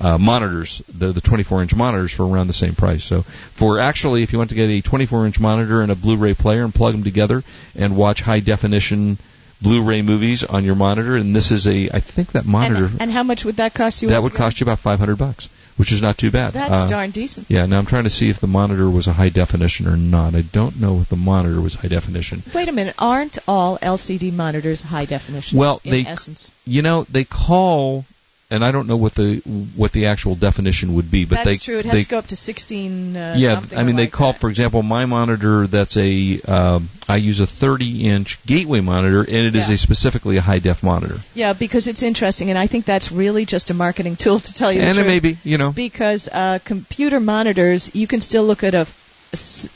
uh, 0.00 0.16
monitors, 0.16 0.82
the 0.96 1.12
the 1.12 1.20
24-inch 1.20 1.74
monitors, 1.74 2.12
for 2.12 2.26
around 2.26 2.46
the 2.46 2.52
same 2.52 2.74
price. 2.74 3.04
So, 3.04 3.22
for 3.22 3.80
actually, 3.80 4.22
if 4.22 4.32
you 4.32 4.38
want 4.38 4.50
to 4.50 4.56
get 4.56 4.70
a 4.70 4.80
24-inch 4.82 5.40
monitor 5.40 5.82
and 5.82 5.90
a 5.90 5.96
Blu-ray 5.96 6.34
player 6.34 6.64
and 6.64 6.74
plug 6.74 6.92
them 6.92 7.02
together 7.02 7.42
and 7.76 7.96
watch 7.96 8.22
high 8.22 8.40
definition 8.40 9.18
Blu-ray 9.62 10.00
movies 10.02 10.42
on 10.42 10.64
your 10.64 10.74
monitor, 10.74 11.16
and 11.16 11.36
this 11.36 11.50
is 11.50 11.66
a, 11.66 11.90
I 11.90 12.00
think 12.00 12.32
that 12.32 12.46
monitor 12.46 12.86
And, 12.86 13.02
and 13.02 13.10
how 13.10 13.22
much 13.22 13.44
would 13.44 13.56
that 13.56 13.74
cost 13.74 14.02
you? 14.02 14.08
that 14.08 14.22
would 14.22 14.34
cost 14.34 14.60
you 14.60 14.64
about 14.64 14.78
500 14.78 15.16
bucks, 15.16 15.50
which 15.80 15.92
is 15.92 16.02
not 16.02 16.18
too 16.18 16.30
bad. 16.30 16.52
That's 16.52 16.82
Uh, 16.82 16.86
darn 16.86 17.10
decent. 17.10 17.46
yeah, 17.48 17.64
now 17.64 17.78
I'm 17.78 17.86
trying 17.86 18.04
to 18.04 18.10
see 18.10 18.28
if 18.28 18.38
the 18.38 18.46
monitor 18.46 18.90
was 18.90 19.06
a 19.06 19.14
high 19.14 19.30
definition 19.30 19.88
or 19.88 19.96
not. 19.96 20.34
I 20.34 20.42
don't 20.42 20.78
know 20.78 21.00
if 21.00 21.08
the 21.08 21.16
monitor 21.16 21.58
was 21.58 21.74
high 21.74 21.88
definition. 21.88 22.42
Wait 22.54 22.68
a 22.68 22.72
minute, 22.72 22.94
aren't 22.98 23.38
all 23.48 23.78
LCD 23.80 24.30
monitors 24.30 24.82
high 24.82 25.06
definition? 25.06 25.56
Well, 25.58 25.80
in 25.82 25.90
they- 25.92 26.04
essence, 26.06 26.52
You 26.66 26.82
know, 26.82 27.06
they 27.10 27.24
call, 27.24 28.04
and 28.50 28.64
I 28.64 28.70
don't 28.72 28.86
know 28.86 28.96
what 28.96 29.14
the 29.14 29.36
what 29.76 29.92
the 29.92 30.06
actual 30.06 30.34
definition 30.34 30.94
would 30.94 31.10
be, 31.10 31.24
but 31.24 31.36
that's 31.36 31.50
they 31.50 31.56
true. 31.58 31.78
It 31.78 31.84
has 31.86 31.94
they 31.94 32.02
to 32.04 32.08
go 32.08 32.18
up 32.18 32.26
to 32.28 32.36
16. 32.36 33.16
Uh, 33.16 33.34
yeah, 33.38 33.54
something 33.54 33.78
I 33.78 33.82
mean 33.84 33.96
they 33.96 34.02
like 34.04 34.12
call, 34.12 34.32
that. 34.32 34.40
for 34.40 34.50
example, 34.50 34.82
my 34.82 35.06
monitor. 35.06 35.66
That's 35.66 35.96
a 35.96 36.40
um, 36.42 36.88
I 37.08 37.16
use 37.16 37.40
a 37.40 37.46
30 37.46 38.06
inch 38.08 38.44
gateway 38.46 38.80
monitor, 38.80 39.20
and 39.20 39.28
it 39.46 39.56
is 39.56 39.68
Yeah. 39.68 39.74
a 39.74 39.78
specifically 39.78 40.36
a 40.36 40.40
high 40.40 40.58
def 40.58 40.82
monitor. 40.82 41.18
Yeah, 41.34 41.52
because 41.52 41.86
it's 41.86 42.02
interesting, 42.02 42.50
and 42.50 42.58
I 42.58 42.66
think 42.66 42.84
that's 42.84 43.10
really 43.12 43.46
just 43.46 43.70
a 43.70 43.74
marketing 43.74 44.16
tool 44.22 44.38
to 44.40 44.54
tell 44.54 44.72
you 44.72 44.80
and 44.80 44.96
it 44.98 45.06
may 45.06 45.20
be, 45.20 45.38
you 45.44 45.58
know, 45.58 45.70
because 45.72 46.28
uh, 46.28 46.58
computer 46.64 47.20
monitors, 47.20 47.94
you 47.94 48.06
can 48.06 48.20
still 48.20 48.44
look 48.44 48.64
at 48.64 48.74
a, 48.74 48.86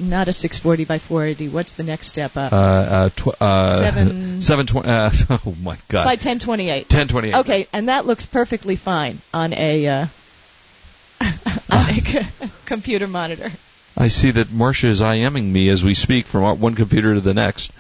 not 0.01 0.27
a 0.29 0.33
640 0.33 0.85
by 0.85 0.99
480. 0.99 1.49
What's 1.49 1.73
the 1.75 1.83
next 1.85 2.09
step 2.09 2.37
up? 2.37 2.53
uh, 2.53 2.57
uh, 2.57 3.09
tw- 3.11 3.41
uh, 3.41 3.79
Seven- 3.81 4.41
720. 4.41 4.89
Uh, 4.89 5.39
oh 5.47 5.55
my 5.63 5.77
God, 5.89 6.05
by 6.05 6.13
1028. 6.13 6.83
1028. 6.93 7.35
Okay, 7.41 7.67
and 7.73 7.89
that 7.89 8.05
looks 8.07 8.27
perfectly 8.27 8.77
fine 8.77 9.21
on 9.33 9.53
a 9.53 9.87
uh, 9.87 10.07
on 11.71 11.91
a 11.91 11.95
c- 12.01 12.27
computer 12.67 13.07
monitor. 13.07 13.51
I 13.97 14.09
see 14.09 14.33
that 14.33 14.49
Marsha 14.49 14.87
is 14.87 15.01
IMing 15.01 15.45
me 15.53 15.69
as 15.69 15.85
we 15.85 15.95
speak 15.95 16.27
from 16.27 16.61
one 16.61 16.75
computer 16.75 17.15
to 17.15 17.21
the 17.21 17.35
next. 17.35 17.71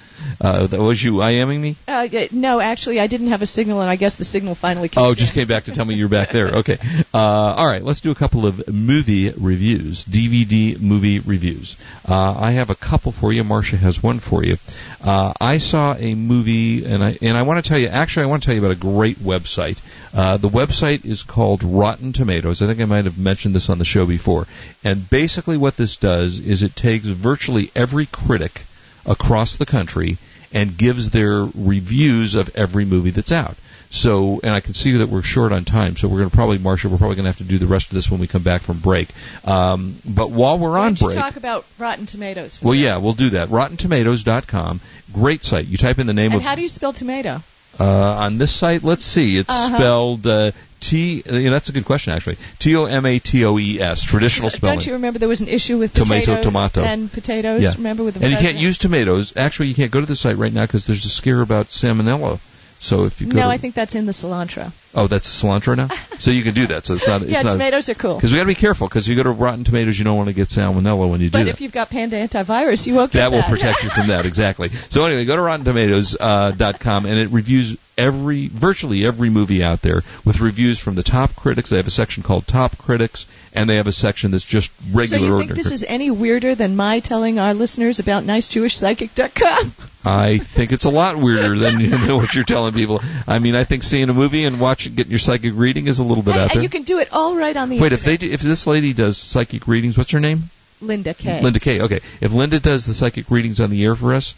Uh, 0.41 0.67
that 0.67 0.81
was 0.81 1.03
you 1.03 1.15
IMing 1.15 1.61
me? 1.61 1.77
Uh, 1.87 2.09
no, 2.33 2.61
actually, 2.61 3.01
I 3.01 3.07
didn't 3.07 3.29
have 3.29 3.43
a 3.43 3.47
signal, 3.47 3.81
and 3.81 3.91
I 3.91 3.97
guess 3.97 4.17
the 4.17 4.25
signal 4.25 4.55
finally 4.55 4.89
came. 4.89 5.03
Oh, 5.03 5.15
just 5.15 5.35
came 5.35 5.49
back 5.49 5.65
to 5.65 5.73
tell 5.73 5.85
me 5.85 5.95
you're 5.95 6.09
back 6.09 6.31
there. 6.31 6.45
Okay. 6.65 6.79
Uh, 7.13 7.19
all 7.19 7.67
right, 7.67 7.83
let's 7.83 8.01
do 8.01 8.11
a 8.11 8.15
couple 8.15 8.47
of 8.47 8.73
movie 8.73 9.31
reviews, 9.31 10.05
DVD 10.05 10.81
movie 10.81 11.19
reviews. 11.19 11.77
Uh, 12.09 12.35
I 12.39 12.53
have 12.53 12.71
a 12.71 12.75
couple 12.75 13.13
for 13.13 13.33
you. 13.33 13.43
Marsha 13.43 13.77
has 13.77 14.03
one 14.03 14.21
for 14.21 14.45
you. 14.45 14.57
Uh, 15.03 15.33
I 15.41 15.59
saw 15.59 15.95
a 15.95 16.15
movie, 16.15 16.85
and 16.87 17.03
I 17.03 17.19
and 17.21 17.37
I 17.37 17.43
want 17.43 17.63
to 17.63 17.69
tell 17.69 17.79
you. 17.79 17.89
Actually, 17.89 18.25
I 18.25 18.27
want 18.29 18.43
to 18.43 18.47
tell 18.47 18.55
you 18.55 18.61
about 18.61 18.77
a 18.77 18.81
great 18.81 19.19
website. 19.19 19.81
Uh, 20.15 20.37
the 20.37 20.49
website 20.49 21.05
is 21.05 21.23
called 21.23 21.65
Rotten 21.65 22.13
Tomatoes. 22.13 22.63
I 22.63 22.67
think 22.67 22.81
I 22.81 22.85
might 22.85 23.05
have 23.05 23.19
mentioned 23.19 23.55
this 23.55 23.69
on 23.69 23.79
the 23.79 23.85
show 23.85 24.07
before. 24.07 24.47
And 24.85 25.09
basically, 25.11 25.57
what 25.57 25.77
this 25.77 25.97
does 25.97 26.39
is 26.39 26.63
it 26.63 26.77
takes 26.77 27.05
virtually 27.05 27.71
every 27.75 28.07
critic 28.07 28.63
across 29.07 29.57
the 29.57 29.67
country 29.67 30.19
and 30.53 30.77
gives 30.77 31.11
their 31.11 31.45
reviews 31.55 32.35
of 32.35 32.55
every 32.57 32.85
movie 32.85 33.11
that's 33.11 33.33
out. 33.33 33.57
So, 33.91 34.41
and 34.43 34.53
I 34.53 34.59
can 34.59 34.75
see 34.75 34.97
that 34.99 35.09
we're 35.09 35.23
short 35.23 35.53
on 35.53 35.65
time, 35.65 35.97
so 35.97 36.09
we're 36.09 36.19
going 36.19 36.31
to 36.31 36.35
probably, 36.35 36.59
Marsha, 36.59 36.87
we're 36.87 36.97
probably 36.99 37.15
going 37.15 37.25
to 37.25 37.31
have 37.31 37.39
to 37.39 37.45
do 37.45 37.59
the 37.59 37.67
rest 37.67 37.89
of 37.91 37.95
this 37.95 38.11
when 38.11 38.19
we 38.19 38.27
come 38.27 38.43
back 38.43 38.63
from 38.63 38.79
break. 38.81 39.09
Um, 39.45 39.97
but 40.05 40.31
while 40.31 40.59
we're 40.59 40.73
Why 40.73 40.87
on 40.87 40.95
break, 40.95 41.15
talk 41.17 41.37
about 41.37 41.65
Rotten 41.79 42.07
Tomatoes? 42.07 42.61
Well, 42.61 42.75
yeah, 42.75 42.97
we'll 42.97 43.13
do 43.13 43.31
that. 43.31 43.51
RottenTomatoes.com, 43.51 44.81
great 45.13 45.45
site. 45.45 45.67
You 45.67 45.77
type 45.77 45.99
in 46.01 46.07
the 46.09 46.13
name 46.13 46.33
And 46.33 46.41
of 46.41 46.43
how 46.43 46.55
do 46.57 46.63
you 46.63 46.69
spell 46.69 46.93
tomato? 46.93 47.41
uh, 47.79 47.85
on 47.85 48.39
this 48.39 48.53
site. 48.53 48.83
Let's 48.83 49.05
see, 49.05 49.37
it's 49.37 49.49
Uh-huh. 49.51 49.77
spelled 49.77 50.27
uh, 50.27 50.51
T. 50.85 51.23
You 51.25 51.41
know, 51.45 51.51
that's 51.51 51.69
a 51.71 51.73
good 51.73 51.85
question, 51.85 52.13
actually. 52.13 52.37
T 52.59 52.77
O 52.77 52.85
M 52.85 53.07
A 53.07 53.19
T 53.19 53.45
O 53.45 53.59
E 53.59 53.81
S, 53.81 54.03
traditional 54.03 54.51
spelling. 54.51 54.77
Don't 54.77 54.87
you 54.87 54.93
remember 54.95 55.19
there 55.19 55.29
was 55.29 55.41
an 55.41 55.49
issue 55.49 55.79
with 55.79 55.95
Tomato, 55.95 56.43
tomato. 56.43 56.83
and 56.83 57.11
potatoes? 57.11 57.63
Yeah. 57.63 57.73
Remember 57.77 58.05
with 58.05 58.15
the 58.15 58.23
and 58.25 58.33
you 58.33 58.39
can't 58.39 58.59
use 58.59 58.79
tomatoes. 58.79 59.37
Actually, 59.37 59.69
you 59.69 59.75
can't 59.75 59.91
go 59.91 60.01
to 60.01 60.07
the 60.07 60.17
site 60.17 60.37
right 60.37 60.53
now 60.53 60.67
because 60.67 60.87
there's 60.87 61.05
a 61.05 61.09
scare 61.09 61.41
about 61.41 61.69
salmonella. 61.69 62.39
So 62.81 63.05
if 63.07 63.19
you 63.21 63.29
go 63.29 63.37
No, 63.39 63.43
to, 63.45 63.49
I 63.49 63.57
think 63.57 63.75
that's 63.75 63.95
in 63.95 64.05
the 64.05 64.13
cilantro. 64.13 64.71
oh, 64.95 65.07
that's 65.07 65.43
cilantro 65.43 65.75
now. 65.75 65.89
so 66.19 66.31
you 66.31 66.43
can 66.43 66.53
do 66.53 66.67
that. 66.67 66.85
So 66.85 66.95
it's 66.95 67.07
not. 67.09 67.23
It's 67.23 67.31
yeah, 67.31 67.41
not, 67.41 67.53
tomatoes 67.53 67.89
are 67.89 67.95
cool. 67.95 68.17
Because 68.17 68.33
we 68.33 68.37
got 68.37 68.43
to 68.45 68.49
be 68.49 68.55
careful. 68.55 68.89
Because 68.89 69.09
you 69.09 69.17
go 69.17 69.23
to 69.23 69.31
Rotten 69.31 69.65
Tomatoes, 69.65 69.99
you 69.99 70.05
don't 70.05 70.19
want 70.19 70.29
to 70.29 70.35
get 70.35 70.49
salmonella 70.49 71.09
when 71.09 71.21
you 71.23 71.29
do 71.29 71.39
But 71.39 71.45
that. 71.45 71.51
if 71.51 71.61
you've 71.63 71.73
got 71.73 71.89
Panda 71.89 72.17
antivirus, 72.17 72.87
you 72.87 72.95
won't 72.95 73.11
get 73.11 73.21
that 73.21 73.31
that. 73.31 73.37
will 73.37 73.43
protect 73.57 73.85
you 73.85 73.89
from 73.91 74.09
that 74.09 74.27
exactly. 74.27 74.69
So 74.91 75.05
anyway, 75.07 75.25
go 75.25 75.37
to 75.37 75.43
RottenTomatoes.com 75.43 76.53
uh, 76.61 76.73
.com 76.79 77.07
and 77.07 77.19
it 77.19 77.31
reviews 77.31 77.77
every 77.97 78.49
virtually 78.49 79.07
every 79.07 79.31
movie 79.31 79.63
out 79.63 79.83
there 79.83 80.03
with 80.25 80.41
reviews 80.41 80.79
from 80.79 80.95
the 80.95 81.03
top 81.03 81.35
critics. 81.37 81.71
They 81.71 81.77
have 81.77 81.87
a 81.87 81.91
section 81.91 82.23
called 82.23 82.47
Top 82.47 82.77
Critics, 82.79 83.27
and 83.55 83.69
they 83.69 83.77
have 83.77 83.87
a 83.87 83.93
section 83.93 84.33
that's 84.33 84.45
just 84.45 84.71
regular. 84.93 85.29
so 85.29 85.39
you 85.39 85.47
think 85.47 85.57
this 85.57 85.73
is 85.73 85.85
any 85.87 86.11
weirder 86.11 86.55
than 86.55 86.77
my 86.77 87.01
telling 87.01 87.39
our 87.39 87.55
listeners 87.55 87.99
about 87.99 88.25
nicejewishpsychic.com? 88.25 89.73
I 90.05 90.39
think 90.39 90.73
it's 90.73 90.85
a 90.85 90.91
lot 90.91 91.17
weirder 91.17 91.57
than, 91.59 91.79
than 91.91 92.17
what 92.17 92.35
you're 92.35 92.45
telling 92.45 92.75
people. 92.75 93.01
I 93.27 93.39
mean, 93.39 93.55
I 93.55 93.65
think 93.65 93.83
seeing 93.83 94.11
a 94.11 94.15
movie 94.15 94.45
and 94.45 94.61
watching, 94.61 94.95
getting 94.95 95.11
your 95.11 95.19
psychic 95.19 95.53
reading 95.55 95.87
is 95.87 95.99
a 95.99 96.05
little 96.05 96.23
bit 96.23 96.35
and, 96.35 96.43
out 96.43 96.55
and 96.55 96.63
you 96.63 96.69
can 96.69 96.83
do 96.83 96.99
it 96.99 97.09
all 97.13 97.37
right 97.37 97.57
on 97.57 97.69
the 97.71 97.81
Wait, 97.81 97.93
if 97.93 98.05
they 98.05 98.17
do, 98.17 98.31
if 98.31 98.41
this 98.41 98.67
lady 98.67 98.93
does 98.93 99.17
psychic 99.17 99.67
readings, 99.67 99.97
what's 99.97 100.11
her 100.11 100.21
name? 100.21 100.51
Linda 100.81 101.15
K. 101.15 101.41
Linda 101.41 101.61
K. 101.61 101.81
Okay, 101.81 102.01
if 102.21 102.33
Linda 102.33 102.61
does 102.61 102.85
the 102.85 102.93
psychic 102.93 103.31
readings 103.31 103.61
on 103.61 103.71
the 103.71 103.83
air 103.85 103.95
for 103.95 104.15
us, 104.15 104.35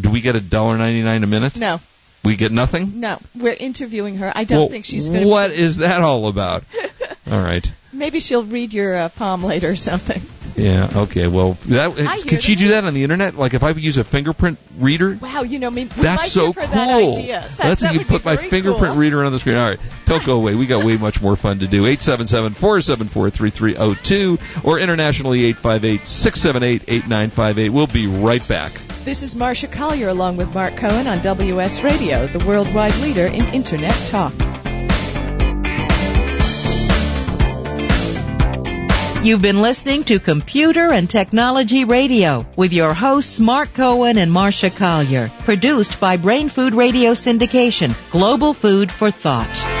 do 0.00 0.08
we 0.08 0.20
get 0.20 0.36
a 0.36 0.40
dollar 0.40 0.78
ninety 0.78 1.02
nine 1.02 1.22
a 1.24 1.26
minute? 1.26 1.58
No, 1.58 1.80
We 2.22 2.36
get 2.36 2.52
nothing. 2.52 3.00
no, 3.00 3.18
we're 3.34 3.54
interviewing 3.54 4.16
her. 4.16 4.30
I 4.34 4.44
don't 4.44 4.58
well, 4.58 4.68
think 4.68 4.84
she's 4.84 5.08
going 5.08 5.22
to. 5.22 5.28
What 5.28 5.52
is 5.52 5.78
that 5.78 6.02
all 6.02 6.26
about? 6.26 6.64
all 7.30 7.42
right. 7.42 7.70
Maybe 7.92 8.20
she'll 8.20 8.44
read 8.44 8.74
your 8.74 8.94
uh, 8.94 9.08
palm 9.08 9.42
later 9.42 9.70
or 9.70 9.76
something. 9.76 10.20
Yeah. 10.56 10.90
Okay. 10.94 11.26
Well, 11.26 11.54
that 11.66 12.24
could 12.26 12.42
she 12.42 12.54
do 12.54 12.68
that 12.68 12.84
on 12.84 12.92
the 12.92 13.02
internet? 13.02 13.36
Like 13.36 13.54
if 13.54 13.62
I 13.62 13.70
use 13.70 13.96
a 13.96 14.04
fingerprint 14.04 14.58
reader? 14.78 15.16
Wow, 15.20 15.42
you 15.42 15.58
know, 15.58 15.70
me. 15.70 15.84
That's 15.84 16.32
so 16.32 16.52
cool. 16.52 16.66
That. 16.66 17.26
That, 17.26 17.48
That's 17.56 17.82
that 17.82 17.94
you 17.94 18.04
put 18.04 18.22
my 18.24 18.36
fingerprint 18.36 18.92
cool. 18.92 19.00
reader 19.00 19.24
on 19.24 19.32
the 19.32 19.38
screen. 19.38 19.56
All 19.56 19.70
right, 19.70 19.80
don't 20.04 20.22
go 20.24 20.36
away. 20.36 20.54
We 20.54 20.66
got 20.66 20.84
way 20.84 20.98
much 20.98 21.22
more 21.22 21.36
fun 21.36 21.60
to 21.60 21.66
do. 21.66 21.84
877-474-3302 21.84 24.64
or 24.64 24.78
internationally 24.78 25.50
858-678-8958. 25.54 27.70
We'll 27.70 27.86
be 27.86 28.06
right 28.06 28.46
back. 28.46 28.72
This 29.04 29.22
is 29.22 29.34
Marsha 29.34 29.70
Collier 29.70 30.08
along 30.08 30.36
with 30.36 30.54
Mark 30.54 30.76
Cohen 30.76 31.06
on 31.06 31.20
WS 31.20 31.82
Radio, 31.82 32.26
the 32.26 32.44
worldwide 32.46 32.94
leader 32.98 33.26
in 33.26 33.42
Internet 33.54 33.94
talk. 34.06 34.32
You've 39.24 39.42
been 39.42 39.62
listening 39.62 40.04
to 40.04 40.18
Computer 40.20 40.92
and 40.92 41.08
Technology 41.08 41.84
Radio 41.84 42.46
with 42.56 42.72
your 42.72 42.94
hosts 42.94 43.40
Mark 43.40 43.72
Cohen 43.74 44.18
and 44.18 44.30
Marsha 44.30 44.74
Collier. 44.74 45.30
Produced 45.40 45.98
by 45.98 46.16
Brain 46.16 46.48
Food 46.48 46.74
Radio 46.74 47.12
Syndication, 47.12 47.94
Global 48.10 48.54
Food 48.54 48.92
for 48.92 49.10
Thought. 49.10 49.79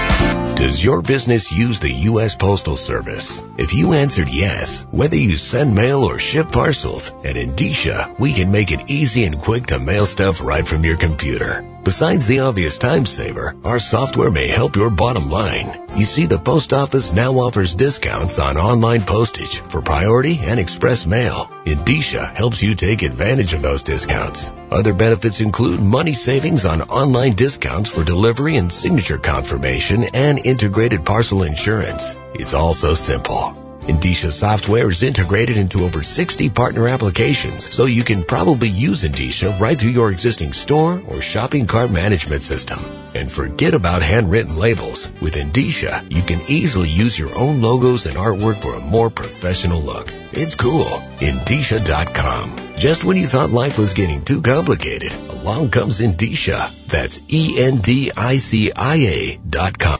Does 0.60 0.84
your 0.84 1.00
business 1.00 1.50
use 1.50 1.80
the 1.80 1.90
U.S. 2.12 2.36
Postal 2.36 2.76
Service? 2.76 3.42
If 3.56 3.72
you 3.72 3.94
answered 3.94 4.28
yes, 4.28 4.84
whether 4.90 5.16
you 5.16 5.38
send 5.38 5.74
mail 5.74 6.04
or 6.04 6.18
ship 6.18 6.52
parcels, 6.52 7.08
at 7.24 7.36
Endicia, 7.36 8.18
we 8.18 8.34
can 8.34 8.52
make 8.52 8.70
it 8.70 8.90
easy 8.90 9.24
and 9.24 9.40
quick 9.40 9.68
to 9.68 9.78
mail 9.78 10.04
stuff 10.04 10.42
right 10.42 10.66
from 10.66 10.84
your 10.84 10.98
computer. 10.98 11.64
Besides 11.82 12.26
the 12.26 12.40
obvious 12.40 12.76
time 12.76 13.06
saver, 13.06 13.56
our 13.64 13.78
software 13.78 14.30
may 14.30 14.48
help 14.48 14.76
your 14.76 14.90
bottom 14.90 15.30
line. 15.30 15.88
You 15.96 16.04
see, 16.04 16.26
the 16.26 16.38
post 16.38 16.72
office 16.72 17.12
now 17.12 17.32
offers 17.34 17.74
discounts 17.74 18.38
on 18.38 18.56
online 18.56 19.02
postage 19.02 19.60
for 19.60 19.82
priority 19.82 20.38
and 20.42 20.58
express 20.58 21.04
mail. 21.04 21.50
Endicia 21.64 22.34
helps 22.34 22.62
you 22.62 22.74
take 22.74 23.02
advantage 23.02 23.54
of 23.54 23.62
those 23.62 23.82
discounts. 23.82 24.52
Other 24.70 24.94
benefits 24.94 25.40
include 25.40 25.80
money 25.80 26.14
savings 26.14 26.64
on 26.64 26.82
online 26.82 27.34
discounts 27.34 27.90
for 27.90 28.04
delivery 28.04 28.56
and 28.56 28.72
signature 28.72 29.18
confirmation 29.18 30.04
and 30.14 30.44
integrated 30.44 31.04
parcel 31.04 31.42
insurance. 31.42 32.16
It's 32.34 32.54
all 32.54 32.72
so 32.72 32.94
simple. 32.94 33.69
Endicia 33.90 34.30
software 34.30 34.88
is 34.88 35.02
integrated 35.02 35.56
into 35.56 35.84
over 35.84 36.04
60 36.04 36.48
partner 36.50 36.86
applications, 36.86 37.74
so 37.74 37.86
you 37.86 38.04
can 38.04 38.22
probably 38.22 38.68
use 38.68 39.02
Endicia 39.02 39.58
right 39.58 39.76
through 39.76 39.90
your 39.90 40.12
existing 40.12 40.52
store 40.52 41.02
or 41.08 41.20
shopping 41.20 41.66
cart 41.66 41.90
management 41.90 42.42
system. 42.42 42.78
And 43.16 43.28
forget 43.28 43.74
about 43.74 44.02
handwritten 44.02 44.56
labels. 44.56 45.08
With 45.20 45.34
Endicia, 45.34 46.08
you 46.08 46.22
can 46.22 46.40
easily 46.46 46.88
use 46.88 47.18
your 47.18 47.36
own 47.36 47.62
logos 47.62 48.06
and 48.06 48.16
artwork 48.16 48.62
for 48.62 48.76
a 48.76 48.80
more 48.80 49.10
professional 49.10 49.80
look. 49.80 50.06
It's 50.32 50.54
cool. 50.54 51.02
Endicia.com. 51.18 52.76
Just 52.76 53.02
when 53.02 53.16
you 53.16 53.26
thought 53.26 53.50
life 53.50 53.76
was 53.76 53.94
getting 53.94 54.24
too 54.24 54.40
complicated, 54.40 55.12
along 55.12 55.70
comes 55.70 55.98
Endicia. 55.98 56.70
That's 56.86 57.20
E-N-D-I-C-I-A 57.26 58.20
dot 59.48 59.76
com. 59.80 59.88